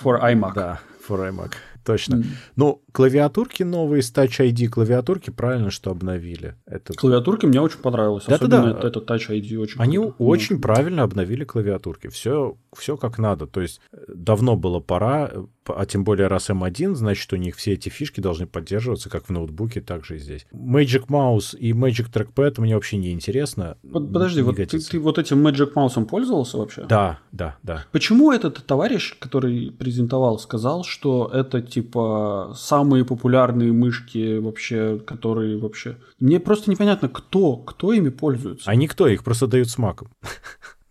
[0.02, 0.52] For iMac.
[0.54, 1.52] Да, for iMac
[1.88, 2.16] точно.
[2.16, 2.24] Mm.
[2.56, 6.54] Ну, клавиатурки новые с Touch ID клавиатурки правильно, что обновили.
[6.66, 6.92] Это...
[6.92, 8.24] Клавиатурки мне очень понравилось.
[8.28, 8.88] Да, Особенно да, да.
[8.88, 10.14] это Touch ID очень Они круто.
[10.18, 10.60] очень mm.
[10.60, 12.08] правильно обновили клавиатурки.
[12.08, 13.46] Все, все как надо.
[13.46, 15.30] То есть э, давно было пора,
[15.66, 19.30] а тем более раз M1, значит, у них все эти фишки должны поддерживаться, как в
[19.30, 20.46] ноутбуке, так же и здесь.
[20.52, 23.78] Magic Mouse и Magic Trackpad мне вообще не интересно.
[23.90, 26.84] Подожди, вот ты, ты вот этим Magic Mouse пользовался вообще?
[26.86, 27.86] Да, да, да.
[27.92, 35.96] Почему этот товарищ, который презентовал, сказал, что это типа самые популярные мышки вообще, которые вообще...
[36.18, 38.68] Мне просто непонятно, кто, кто ими пользуется.
[38.68, 40.08] А никто, их просто дают с маком.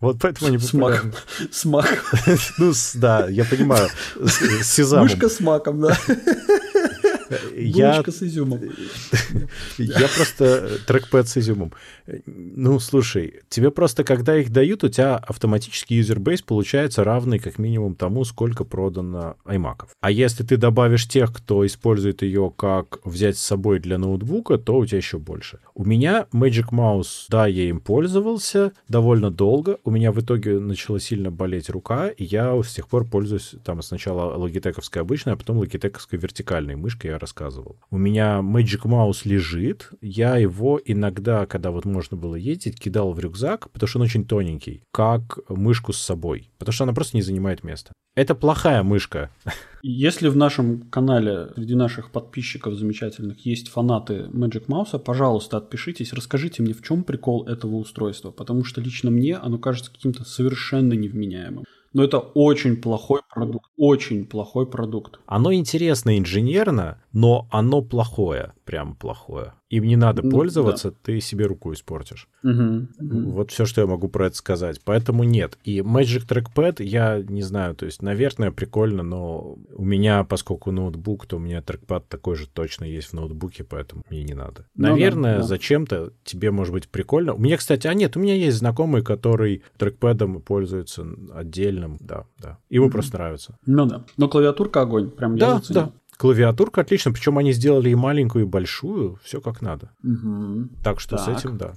[0.00, 1.12] Вот поэтому они популярны.
[1.50, 1.98] С маком.
[2.58, 3.88] Ну, да, я понимаю.
[4.14, 5.06] С сезамом.
[5.06, 5.98] Мышка с маком, да.
[7.56, 8.02] Я...
[8.02, 8.60] с изюмом.
[9.78, 11.72] Я просто трекпэд с изюмом.
[12.26, 17.94] Ну, слушай, тебе просто, когда их дают, у тебя автоматически юзербейс получается равный как минимум
[17.94, 19.88] тому, сколько продано iMac.
[20.00, 24.76] А если ты добавишь тех, кто использует ее как взять с собой для ноутбука, то
[24.76, 25.58] у тебя еще больше.
[25.74, 29.78] У меня Magic Mouse, да, я им пользовался довольно долго.
[29.84, 33.82] У меня в итоге начала сильно болеть рука, и я с тех пор пользуюсь там
[33.82, 37.78] сначала логитековской обычной, а потом логитековской вертикальной мышкой, рассказывал.
[37.90, 43.20] У меня Magic Mouse лежит, я его иногда, когда вот можно было ездить, кидал в
[43.20, 47.22] рюкзак, потому что он очень тоненький, как мышку с собой, потому что она просто не
[47.22, 47.92] занимает места.
[48.18, 49.30] Это плохая мышка.
[49.82, 56.64] Если в нашем канале среди наших подписчиков замечательных есть фанаты Magic Mouse, пожалуйста, отпишитесь, расскажите
[56.64, 61.64] мне, в чем прикол этого устройства, потому что лично мне оно кажется каким-то совершенно невменяемым.
[61.92, 63.70] Но это очень плохой продукт.
[63.76, 65.20] Очень плохой продукт.
[65.26, 68.52] Оно интересно инженерно, но оно плохое.
[68.64, 69.54] Прям плохое.
[69.70, 70.96] Им не надо ну, пользоваться, да.
[71.02, 72.26] ты себе руку испортишь.
[72.42, 73.30] Угу, угу.
[73.30, 74.80] Вот все, что я могу про это сказать.
[74.82, 75.58] Поэтому нет.
[75.62, 81.26] И Magic Trackpad, я не знаю, то есть, наверное, прикольно, но у меня, поскольку ноутбук,
[81.26, 84.64] то у меня трекпад такой же точно есть в ноутбуке, поэтому мне не надо.
[84.74, 85.46] Ну, наверное, да, да.
[85.46, 87.34] зачем-то тебе может быть прикольно.
[87.34, 92.58] У меня, кстати, а нет, у меня есть знакомый, который трекпэдом пользуется отдельным, да, да.
[92.70, 92.92] Ему угу.
[92.92, 93.58] просто нравится.
[93.66, 94.04] Ну да.
[94.16, 95.92] Но клавиатурка огонь, прям я Да, да.
[96.18, 99.92] Клавиатурка отлично, причем они сделали и маленькую, и большую, все как надо.
[100.02, 100.68] Угу.
[100.82, 101.24] Так что так.
[101.24, 101.74] с этим да.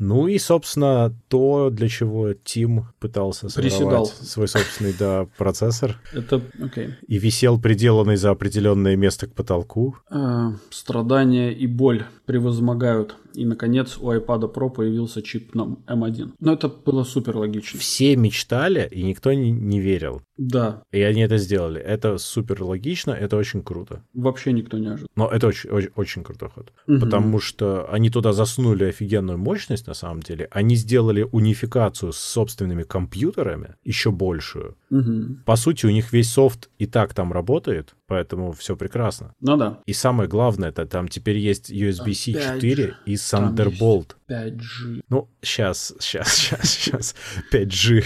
[0.00, 6.00] Ну и, собственно, то, для чего Тим пытался создавать свой собственный да, процессор.
[6.12, 6.86] Это окей.
[6.86, 6.94] Okay.
[7.06, 9.96] И висел приделанный за определенное место к потолку.
[10.08, 13.14] А, страдания и боль превозмогают.
[13.34, 16.32] И, наконец, у iPad Pro появился чип на M1.
[16.40, 17.78] Но это было супер логично.
[17.78, 20.22] Все мечтали, и никто не, не верил.
[20.36, 20.82] Да.
[20.90, 21.80] И они это сделали.
[21.80, 24.02] Это супер логично, это очень круто.
[24.14, 25.08] Вообще никто не ожидал.
[25.16, 26.72] Но это очень, очень, очень крутой ход.
[26.88, 27.00] Угу.
[27.00, 30.48] Потому что они туда засунули офигенную мощность, на самом деле.
[30.50, 34.76] Они сделали унификацию с собственными компьютерами, еще большую.
[34.90, 35.44] Угу.
[35.46, 39.34] По сути, у них весь софт и так там работает, поэтому все прекрасно.
[39.40, 39.78] Ну да.
[39.86, 44.16] И самое главное, это там теперь есть USB-C 4 и Thunderbolt.
[44.30, 45.02] 5G.
[45.08, 47.14] Ну, сейчас, сейчас, сейчас, сейчас.
[47.52, 48.04] 5G.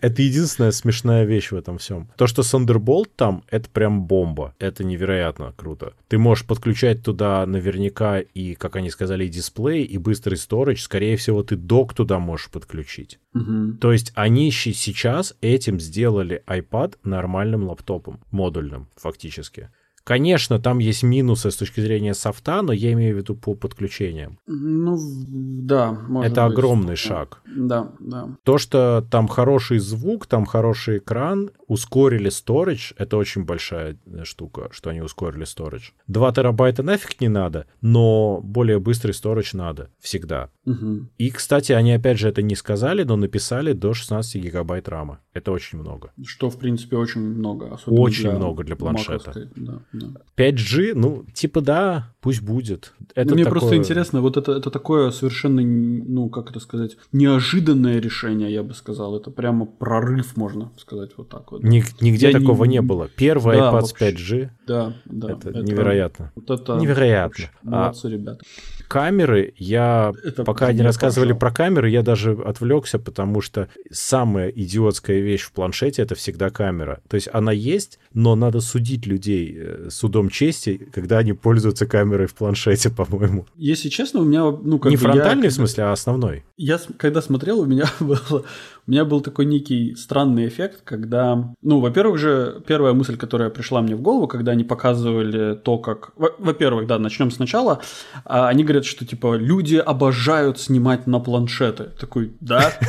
[0.00, 2.08] Это единственная смешная вещь в этом всем.
[2.16, 4.54] То, что Thunderbolt там, это прям бомба.
[4.58, 5.94] Это невероятно круто.
[6.08, 10.76] Ты можешь подключать туда наверняка и, как они сказали, и дисплей, и быстрый storage.
[10.76, 13.18] Скорее всего, ты док туда можешь подключить.
[13.34, 13.78] Угу.
[13.80, 19.70] То есть они сейчас этим сделали iPad нормальным лаптопом, модульным фактически.
[20.06, 24.38] Конечно, там есть минусы с точки зрения софта, но я имею в виду по подключениям.
[24.46, 25.98] Ну, да.
[26.22, 26.52] Это быть.
[26.52, 27.42] огромный шаг.
[27.44, 28.28] Да, да.
[28.44, 34.68] То, что там хороший звук, там хороший экран, ускорили storage, это очень большая э, штука,
[34.70, 35.90] что они ускорили storage.
[36.06, 40.50] 2 терабайта нафиг не надо, но более быстрый storage надо всегда.
[40.66, 41.08] Угу.
[41.18, 45.18] И, кстати, они опять же это не сказали, но написали до 16 гигабайт рама.
[45.32, 46.12] Это очень много.
[46.24, 47.76] Что, в принципе, очень много.
[47.86, 49.50] Очень для много для планшета.
[49.56, 50.20] Да, да.
[50.36, 52.92] 5G, ну, типа да, пусть будет.
[53.14, 53.60] Это Мне такое...
[53.60, 58.74] просто интересно, вот это, это такое совершенно, ну, как это сказать, неожиданное решение, я бы
[58.74, 59.16] сказал.
[59.16, 61.62] Это прямо прорыв, можно сказать, вот так вот.
[61.62, 62.74] Нигде я такого не...
[62.74, 63.08] не было.
[63.16, 64.50] Первый да, iPad с 5G.
[64.66, 65.32] Да, да.
[65.32, 66.32] Это, это невероятно.
[66.34, 67.46] Вот это невероятно.
[67.62, 68.10] Молодцы, а...
[68.10, 68.44] ребята
[68.86, 71.40] камеры, я это пока они рассказывали пошел.
[71.40, 77.00] про камеры, я даже отвлекся, потому что самая идиотская вещь в планшете это всегда камера.
[77.08, 82.26] То есть она есть, но надо судить людей э, судом чести, когда они пользуются камерой
[82.26, 83.46] в планшете, по-моему.
[83.56, 86.44] Если честно, у меня ну как не фронтальный я, в смысле, а основной.
[86.56, 88.44] Я когда смотрел, у меня было
[88.86, 93.82] у меня был такой некий странный эффект, когда, ну, во-первых же, первая мысль, которая пришла
[93.82, 96.12] мне в голову, когда они показывали то, как...
[96.16, 97.80] Во-первых, да, начнем сначала.
[98.24, 101.90] А, они говорят, что, типа, люди обожают снимать на планшеты.
[101.98, 102.70] Такой, да?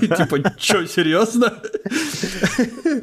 [0.00, 1.54] Типа, что, серьезно?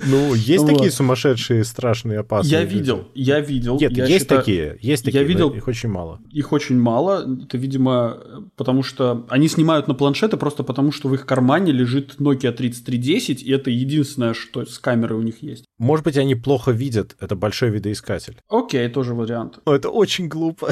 [0.05, 3.80] Ну, есть такие сумасшедшие, страшные, опасные Я видел, я видел.
[3.80, 6.19] Нет, есть такие, есть такие, я видел, их очень мало.
[6.32, 8.17] Их очень мало, это, видимо,
[8.57, 13.43] потому что они снимают на планшеты просто потому, что в их кармане лежит Nokia 3310,
[13.43, 15.65] и это единственное, что с камерой у них есть.
[15.78, 18.38] Может быть, они плохо видят, это большой видоискатель.
[18.49, 19.59] Окей, тоже вариант.
[19.65, 20.72] Но это очень глупо.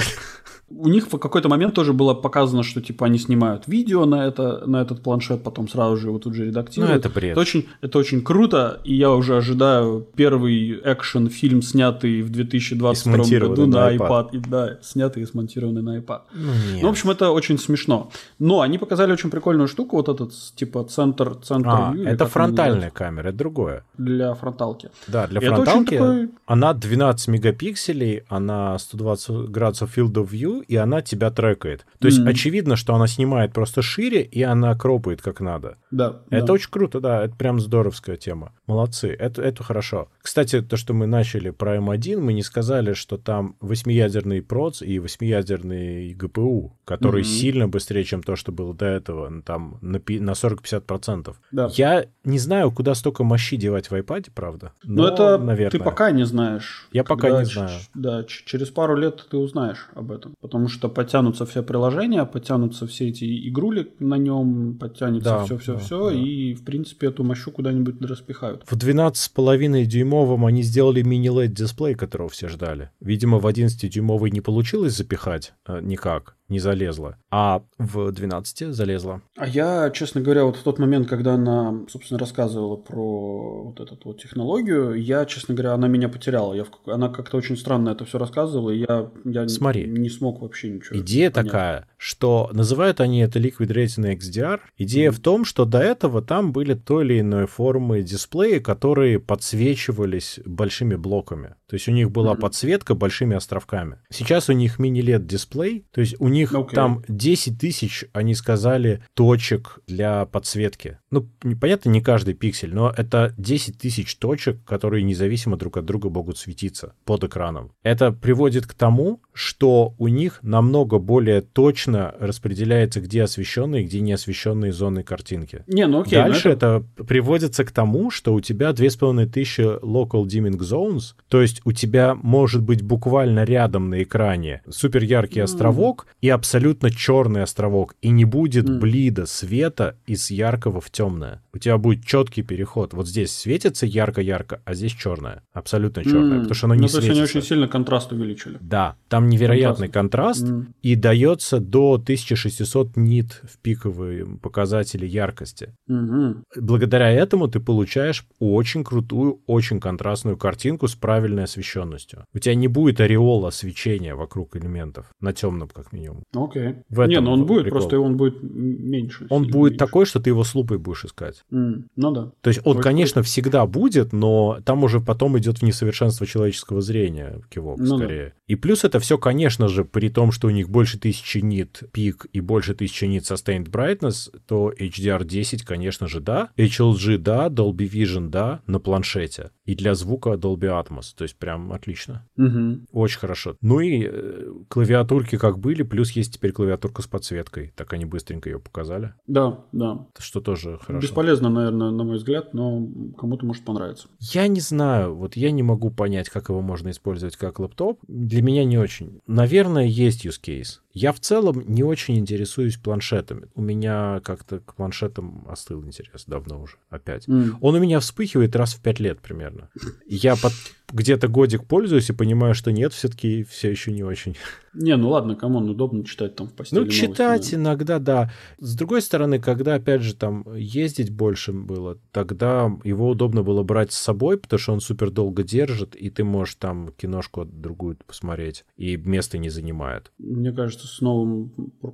[0.70, 4.64] У них в какой-то момент тоже было показано, что типа они снимают видео на, это,
[4.66, 6.92] на этот планшет, потом сразу же его тут же редактируют.
[6.92, 7.32] Ну, это бред.
[7.32, 13.68] Это очень, это очень круто, и я уже ожидаю первый экшен-фильм, снятый в 2022 году
[13.68, 13.98] на iPad.
[13.98, 14.30] iPad.
[14.32, 16.22] И, да, снятый и смонтированный на iPad.
[16.34, 16.52] Ну,
[16.82, 18.10] ну, в общем, это очень смешно.
[18.40, 22.90] Но они показали очень прикольную штуку, вот этот типа центр, центр а, view, Это фронтальная
[22.90, 23.84] камера, это другое.
[23.98, 24.90] Для фронталки.
[25.08, 26.30] Да, для и фронталки такой...
[26.48, 31.86] она 12 мегапикселей, она 120 градусов field of view, и она тебя трекает.
[32.00, 32.30] То есть mm-hmm.
[32.30, 35.78] очевидно, что она снимает просто шире, и она кропает как надо.
[35.92, 36.22] Да.
[36.30, 36.54] Это да.
[36.54, 38.54] очень круто, да, это прям здоровская тема.
[38.68, 40.10] Молодцы, это, это хорошо.
[40.22, 45.00] Кстати, то, что мы начали про M1, мы не сказали, что там восьмиядерный проц и
[45.00, 47.26] восьмиядерный GPU, который mm-hmm.
[47.26, 51.36] сильно быстрее, чем то, что было до этого, там на, на 40-50%.
[51.52, 51.70] Да.
[51.74, 54.72] Я не знаю, куда столько мощи девать в iPad, правда.
[54.84, 55.72] Но, Но это, наверное.
[55.72, 56.88] ты пока не знаешь.
[56.92, 57.80] Я пока не знаю.
[57.94, 63.10] Да, через пару лет ты узнаешь об этом потому что подтянутся все приложения, подтянутся все
[63.10, 68.62] эти игрули на нем, подтянется все-все-все, да, да, и, в принципе, эту мощу куда-нибудь распихают.
[68.68, 72.92] В 12,5 дюймовом они сделали мини-LED дисплей, которого все ждали.
[73.00, 79.22] Видимо, в 11-дюймовый не получилось запихать э, никак не залезла, а в 12 залезла.
[79.38, 83.98] А я, честно говоря, вот в тот момент, когда она, собственно, рассказывала про вот эту
[84.06, 86.54] вот технологию, я, честно говоря, она меня потеряла.
[86.54, 90.70] Я, она как-то очень странно это все рассказывала, и я, я Смотри, не, смог вообще
[90.70, 91.52] ничего Идея понять.
[91.52, 94.60] такая, что называют они это Liquid Retina XDR.
[94.78, 95.14] Идея mm-hmm.
[95.14, 100.96] в том, что до этого там были то или иной формы дисплея, которые подсвечивались большими
[100.96, 101.56] блоками.
[101.68, 102.40] То есть у них была mm-hmm.
[102.40, 103.98] подсветка большими островками.
[104.10, 106.74] Сейчас у них мини-LED дисплей, то есть у них okay.
[106.74, 111.00] там 10 тысяч, они сказали, точек для подсветки.
[111.10, 111.28] Ну,
[111.60, 116.38] понятно, не каждый пиксель, но это 10 тысяч точек, которые независимо друг от друга могут
[116.38, 117.72] светиться под экраном.
[117.84, 124.14] Это приводит к тому, что у них намного более точно распределяется, где освещенные, где не
[124.14, 125.64] освещенные зоны картинки.
[125.68, 126.16] Не, ну окей.
[126.16, 126.86] Дальше это...
[126.98, 132.16] это приводится к тому, что у тебя 2500 local dimming zones, то есть у тебя
[132.16, 135.44] может быть буквально рядом на экране супер яркий mm.
[135.44, 138.80] островок, и абсолютно черный островок, и не будет mm.
[138.80, 141.44] блида света из яркого в темное.
[141.54, 142.96] У тебя будет четкий переход.
[142.96, 145.44] Вот здесь светится ярко-ярко, а здесь черное.
[145.54, 146.40] Абсолютно черное, mm.
[146.40, 147.14] потому что оно не ну, светится.
[147.14, 148.58] То есть они очень сильно контраст увеличили.
[148.60, 150.74] Да, там невероятный контраст, контраст mm.
[150.82, 155.76] и дается до 1600 нит в пиковые показатели яркости.
[155.88, 156.42] Mm-hmm.
[156.58, 162.26] Благодаря этому ты получаешь очень крутую, очень контрастную картинку с правильной освещенностью.
[162.34, 166.50] У тебя не будет ореола свечения вокруг элементов, на темном как минимум минимум.
[166.50, 166.76] Окей.
[166.90, 167.80] В не, но он будет, прикол.
[167.80, 169.28] просто он будет меньше.
[169.30, 169.86] Он будет меньше.
[169.86, 171.44] такой, что ты его с лупой будешь искать.
[171.52, 172.32] Mm, ну да.
[172.42, 173.28] То есть он, Ой, конечно, круто.
[173.28, 178.26] всегда будет, но там уже потом идет в несовершенство человеческого зрения кивок ну, скорее.
[178.26, 178.34] Да.
[178.48, 182.28] И плюс это все, конечно же, при том, что у них больше тысячи нит пик
[182.32, 186.50] и больше тысячи нит sustained brightness, то HDR10, конечно же, да.
[186.58, 187.48] HLG, да.
[187.48, 189.52] Dolby Vision, да, на планшете.
[189.66, 191.14] И для звука Dolby Atmos.
[191.16, 192.28] То есть прям отлично.
[192.38, 192.88] Угу.
[192.92, 193.56] Очень хорошо.
[193.62, 197.74] Ну и э, клавиатурки как были, плюс есть теперь клавиатурка с подсветкой.
[197.76, 199.14] Так они быстренько ее показали.
[199.28, 200.06] Да, да.
[200.18, 201.02] Что тоже хорошо.
[201.02, 202.88] Бесполезно, наверное, на мой взгляд, но
[203.18, 204.08] кому-то может понравиться.
[204.20, 205.16] Я не знаю.
[205.16, 208.00] Вот я не могу понять, как его можно использовать как лэптоп.
[208.08, 209.20] Для меня не очень.
[209.28, 210.80] Наверное, есть use case.
[210.96, 213.50] Я в целом не очень интересуюсь планшетами.
[213.54, 217.28] У меня как-то к планшетам остыл интерес давно уже, опять.
[217.28, 217.56] Mm.
[217.60, 219.70] Он у меня вспыхивает раз в пять лет примерно.
[220.08, 220.54] Я под,
[220.96, 224.36] где-то годик пользуюсь и понимаю, что нет, все-таки все еще не очень.
[224.74, 226.80] Не, ну ладно, кому удобно читать там в постели.
[226.80, 227.58] Ну, читать да.
[227.58, 228.32] иногда, да.
[228.60, 233.92] С другой стороны, когда, опять же, там ездить больше было, тогда его удобно было брать
[233.92, 238.66] с собой, потому что он супер долго держит, и ты можешь там киношку другую посмотреть,
[238.78, 240.12] и место не занимает.
[240.18, 241.50] Мне кажется, с новым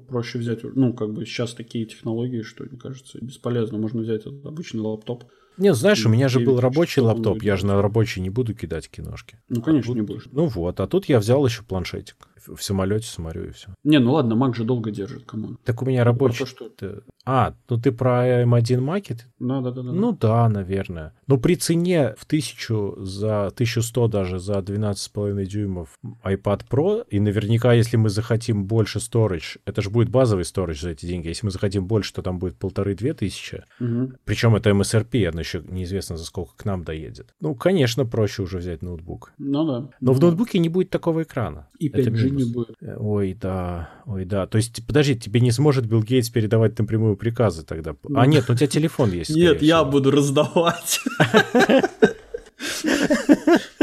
[0.08, 3.80] проще взять, ну, как бы сейчас такие технологии, что, мне кажется, бесполезно.
[3.80, 5.24] Можно взять обычный лаптоп,
[5.62, 8.90] нет, знаешь, у меня же был рабочий лаптоп, я же на рабочий не буду кидать
[8.90, 9.38] киношки.
[9.48, 10.28] Ну, конечно, а тут, не будешь.
[10.32, 12.18] Ну вот, а тут я взял еще планшетик
[12.48, 13.70] в самолете смотрю и все.
[13.84, 15.58] Не, ну ладно, Mac же долго держит, кому.
[15.64, 16.40] Так у меня рабочий.
[16.40, 16.70] То, что...
[16.70, 17.02] Ты...
[17.26, 19.20] А, ну ты про M1 Mac?
[19.40, 19.92] Ну да, да, да.
[19.92, 21.14] Ну да, наверное.
[21.28, 27.74] Но при цене в тысячу за 1100 даже за 12,5 дюймов iPad Pro, и наверняка,
[27.74, 31.52] если мы захотим больше storage, это же будет базовый storage за эти деньги, если мы
[31.52, 33.64] захотим больше, то там будет полторы-две тысячи.
[33.80, 34.14] Угу.
[34.26, 37.34] Причем это MSRP, оно еще неизвестно за сколько к нам доедет.
[37.40, 39.34] Ну, конечно, проще уже взять ноутбук.
[39.38, 39.80] Ну да.
[39.80, 41.68] Но ну, в ноутбуке не будет такого экрана.
[41.80, 42.76] И 5G не будет.
[42.82, 44.48] Э, ой, да, ой, да.
[44.48, 47.96] То есть, подожди, тебе не сможет Билл Гейтс передавать напрямую приказы тогда.
[48.16, 49.36] А нет, у тебя телефон есть.
[49.36, 51.00] Нет, я буду раздавать.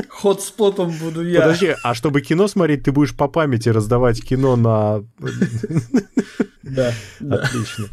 [0.09, 1.42] Хотспотом буду я.
[1.42, 5.05] Подожди, а чтобы кино смотреть, ты будешь по памяти раздавать кино на...
[6.62, 6.92] Да.
[7.20, 7.86] Отлично.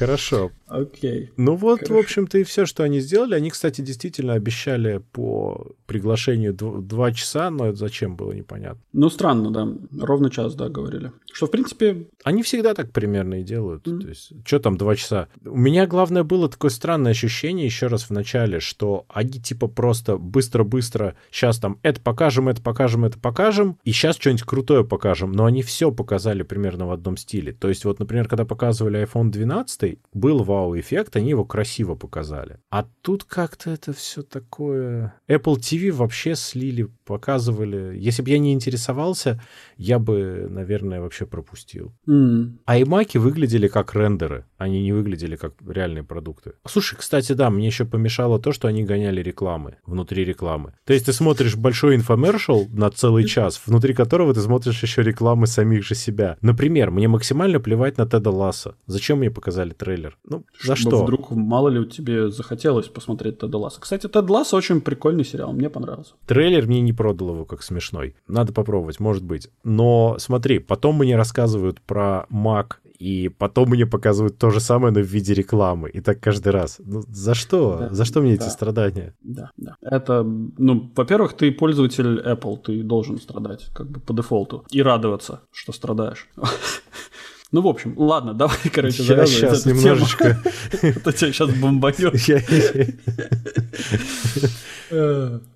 [0.00, 0.50] Хорошо.
[0.66, 1.24] Окей.
[1.24, 1.28] Okay.
[1.36, 1.94] Ну вот, Хорошо.
[1.94, 3.34] в общем-то, и все, что они сделали.
[3.34, 8.80] Они, кстати, действительно обещали по приглашению два часа, но это зачем было непонятно.
[8.92, 9.68] Ну, странно, да.
[10.00, 11.12] Ровно час, да, говорили.
[11.32, 12.06] Что, в принципе...
[12.24, 13.86] Они всегда так примерно и делают.
[13.86, 14.00] Mm-hmm.
[14.00, 15.28] То есть, что там два часа?
[15.44, 20.16] У меня, главное, было такое странное ощущение еще раз в начале, что они типа просто
[20.16, 25.32] быстро-быстро сейчас там это покажем, это покажем, это покажем, и сейчас что-нибудь крутое покажем.
[25.32, 27.52] Но они все показали примерно в одном стиле.
[27.52, 32.58] То есть, вот, например, когда показывали iPhone 12, был вау вау-эффект, они его красиво показали.
[32.70, 35.14] А тут как-то это все такое...
[35.28, 37.96] Apple TV вообще слили, показывали.
[37.98, 39.40] Если бы я не интересовался,
[39.76, 41.92] я бы, наверное, вообще пропустил.
[42.08, 42.58] Mm.
[42.64, 46.52] А iMac выглядели как рендеры, они не выглядели как реальные продукты.
[46.66, 50.74] Слушай, кстати, да, мне еще помешало то, что они гоняли рекламы внутри рекламы.
[50.84, 55.46] То есть ты смотришь большой инфомершал на целый час, внутри которого ты смотришь еще рекламы
[55.46, 56.36] самих же себя.
[56.40, 58.76] Например, мне максимально плевать на Теда Ласса.
[58.86, 60.18] Зачем мне показали трейлер?
[60.24, 61.02] Ну, за что?
[61.02, 63.80] Вдруг, мало ли, тебе захотелось посмотреть Теда Ласса.
[63.80, 66.14] Кстати, Тед Ласса очень прикольный сериал, мне понравился.
[66.26, 68.14] Трейлер мне не продал его как смешной.
[68.28, 69.48] Надо попробовать, может быть.
[69.64, 75.00] Но смотри, потом мне рассказывают про Mac, и потом мне показывают то же самое, но
[75.00, 75.88] в виде рекламы.
[75.88, 76.80] И так каждый раз.
[76.84, 77.78] Ну, за что?
[77.78, 79.14] Да, за что мне да, эти страдания?
[79.22, 79.76] Да, да.
[79.80, 84.66] Это, ну, во-первых, ты пользователь Apple, ты должен страдать, как бы по дефолту.
[84.70, 86.28] И радоваться, что страдаешь.
[87.52, 90.40] Ну, в общем, ладно, давай, короче, я сейчас немножечко...
[90.82, 92.14] Это тебя сейчас бомбанет.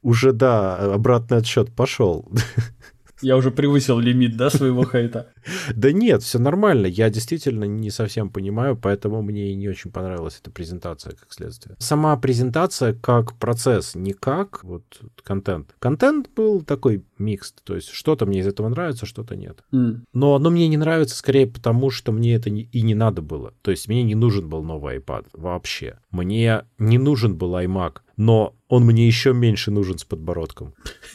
[0.03, 2.29] Уже, да, обратный отсчет пошел.
[3.23, 5.29] Я уже превысил лимит, да, своего хейта?
[5.75, 6.87] Да нет, все нормально.
[6.87, 11.77] Я действительно не совсем понимаю, поэтому мне и не очень понравилась эта презентация как следствие.
[11.79, 14.85] Сама презентация как процесс, не как вот
[15.23, 15.75] контент.
[15.79, 19.63] Контент был такой микс, то есть что-то мне из этого нравится, что-то нет.
[19.71, 23.53] Но оно мне не нравится скорее потому, что мне это и не надо было.
[23.63, 25.99] То есть мне не нужен был новый iPad вообще.
[26.11, 30.75] Мне не нужен был iMac но он мне еще меньше нужен с подбородком.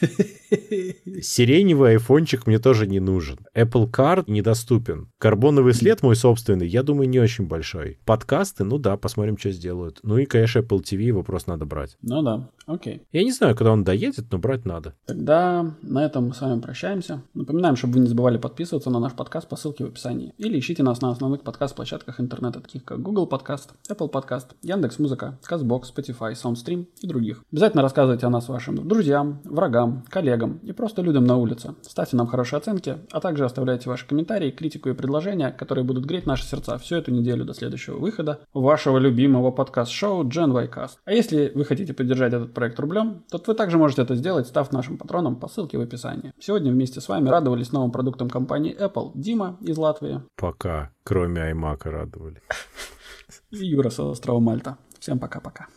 [1.20, 3.38] Сиреневый айфончик мне тоже не нужен.
[3.54, 3.90] Apple
[4.28, 5.08] Недоступен.
[5.18, 7.98] Карбоновый след мой собственный, я думаю, не очень большой.
[8.04, 10.00] Подкасты, ну да, посмотрим, что сделают.
[10.02, 11.96] Ну и, конечно, Apple TV его просто надо брать.
[12.02, 13.02] Ну да, окей.
[13.12, 14.94] Я не знаю, когда он доедет, но брать надо.
[15.06, 17.22] Тогда на этом мы с вами прощаемся.
[17.34, 20.34] Напоминаем, чтобы вы не забывали подписываться на наш подкаст по ссылке в описании.
[20.38, 25.92] Или ищите нас на основных подкаст-площадках интернета, таких как Google Podcast, Apple Podcast, Яндекс.Музыка, Казбокс,
[25.92, 27.44] Spotify, SoundStream и других.
[27.52, 31.74] Обязательно рассказывайте о нас вашим друзьям, врагам, коллегам и просто людям на улице.
[31.82, 36.26] Ставьте нам хорошие оценки, а также оставляйте ваши комментарии, критику и предложения, которые будут греть
[36.26, 40.96] наши сердца всю эту неделю до следующего выхода вашего любимого подкаст-шоу Gen y Cast.
[41.04, 44.72] А если вы хотите поддержать этот проект рублем, то вы также можете это сделать, став
[44.72, 46.32] нашим патроном по ссылке в описании.
[46.40, 50.20] Сегодня вместе с вами радовались новым продуктам компании Apple Дима из Латвии.
[50.36, 52.42] Пока, кроме iMac радовали.
[53.50, 54.76] И Юра с острова Мальта.
[54.98, 55.68] Всем пока-пока.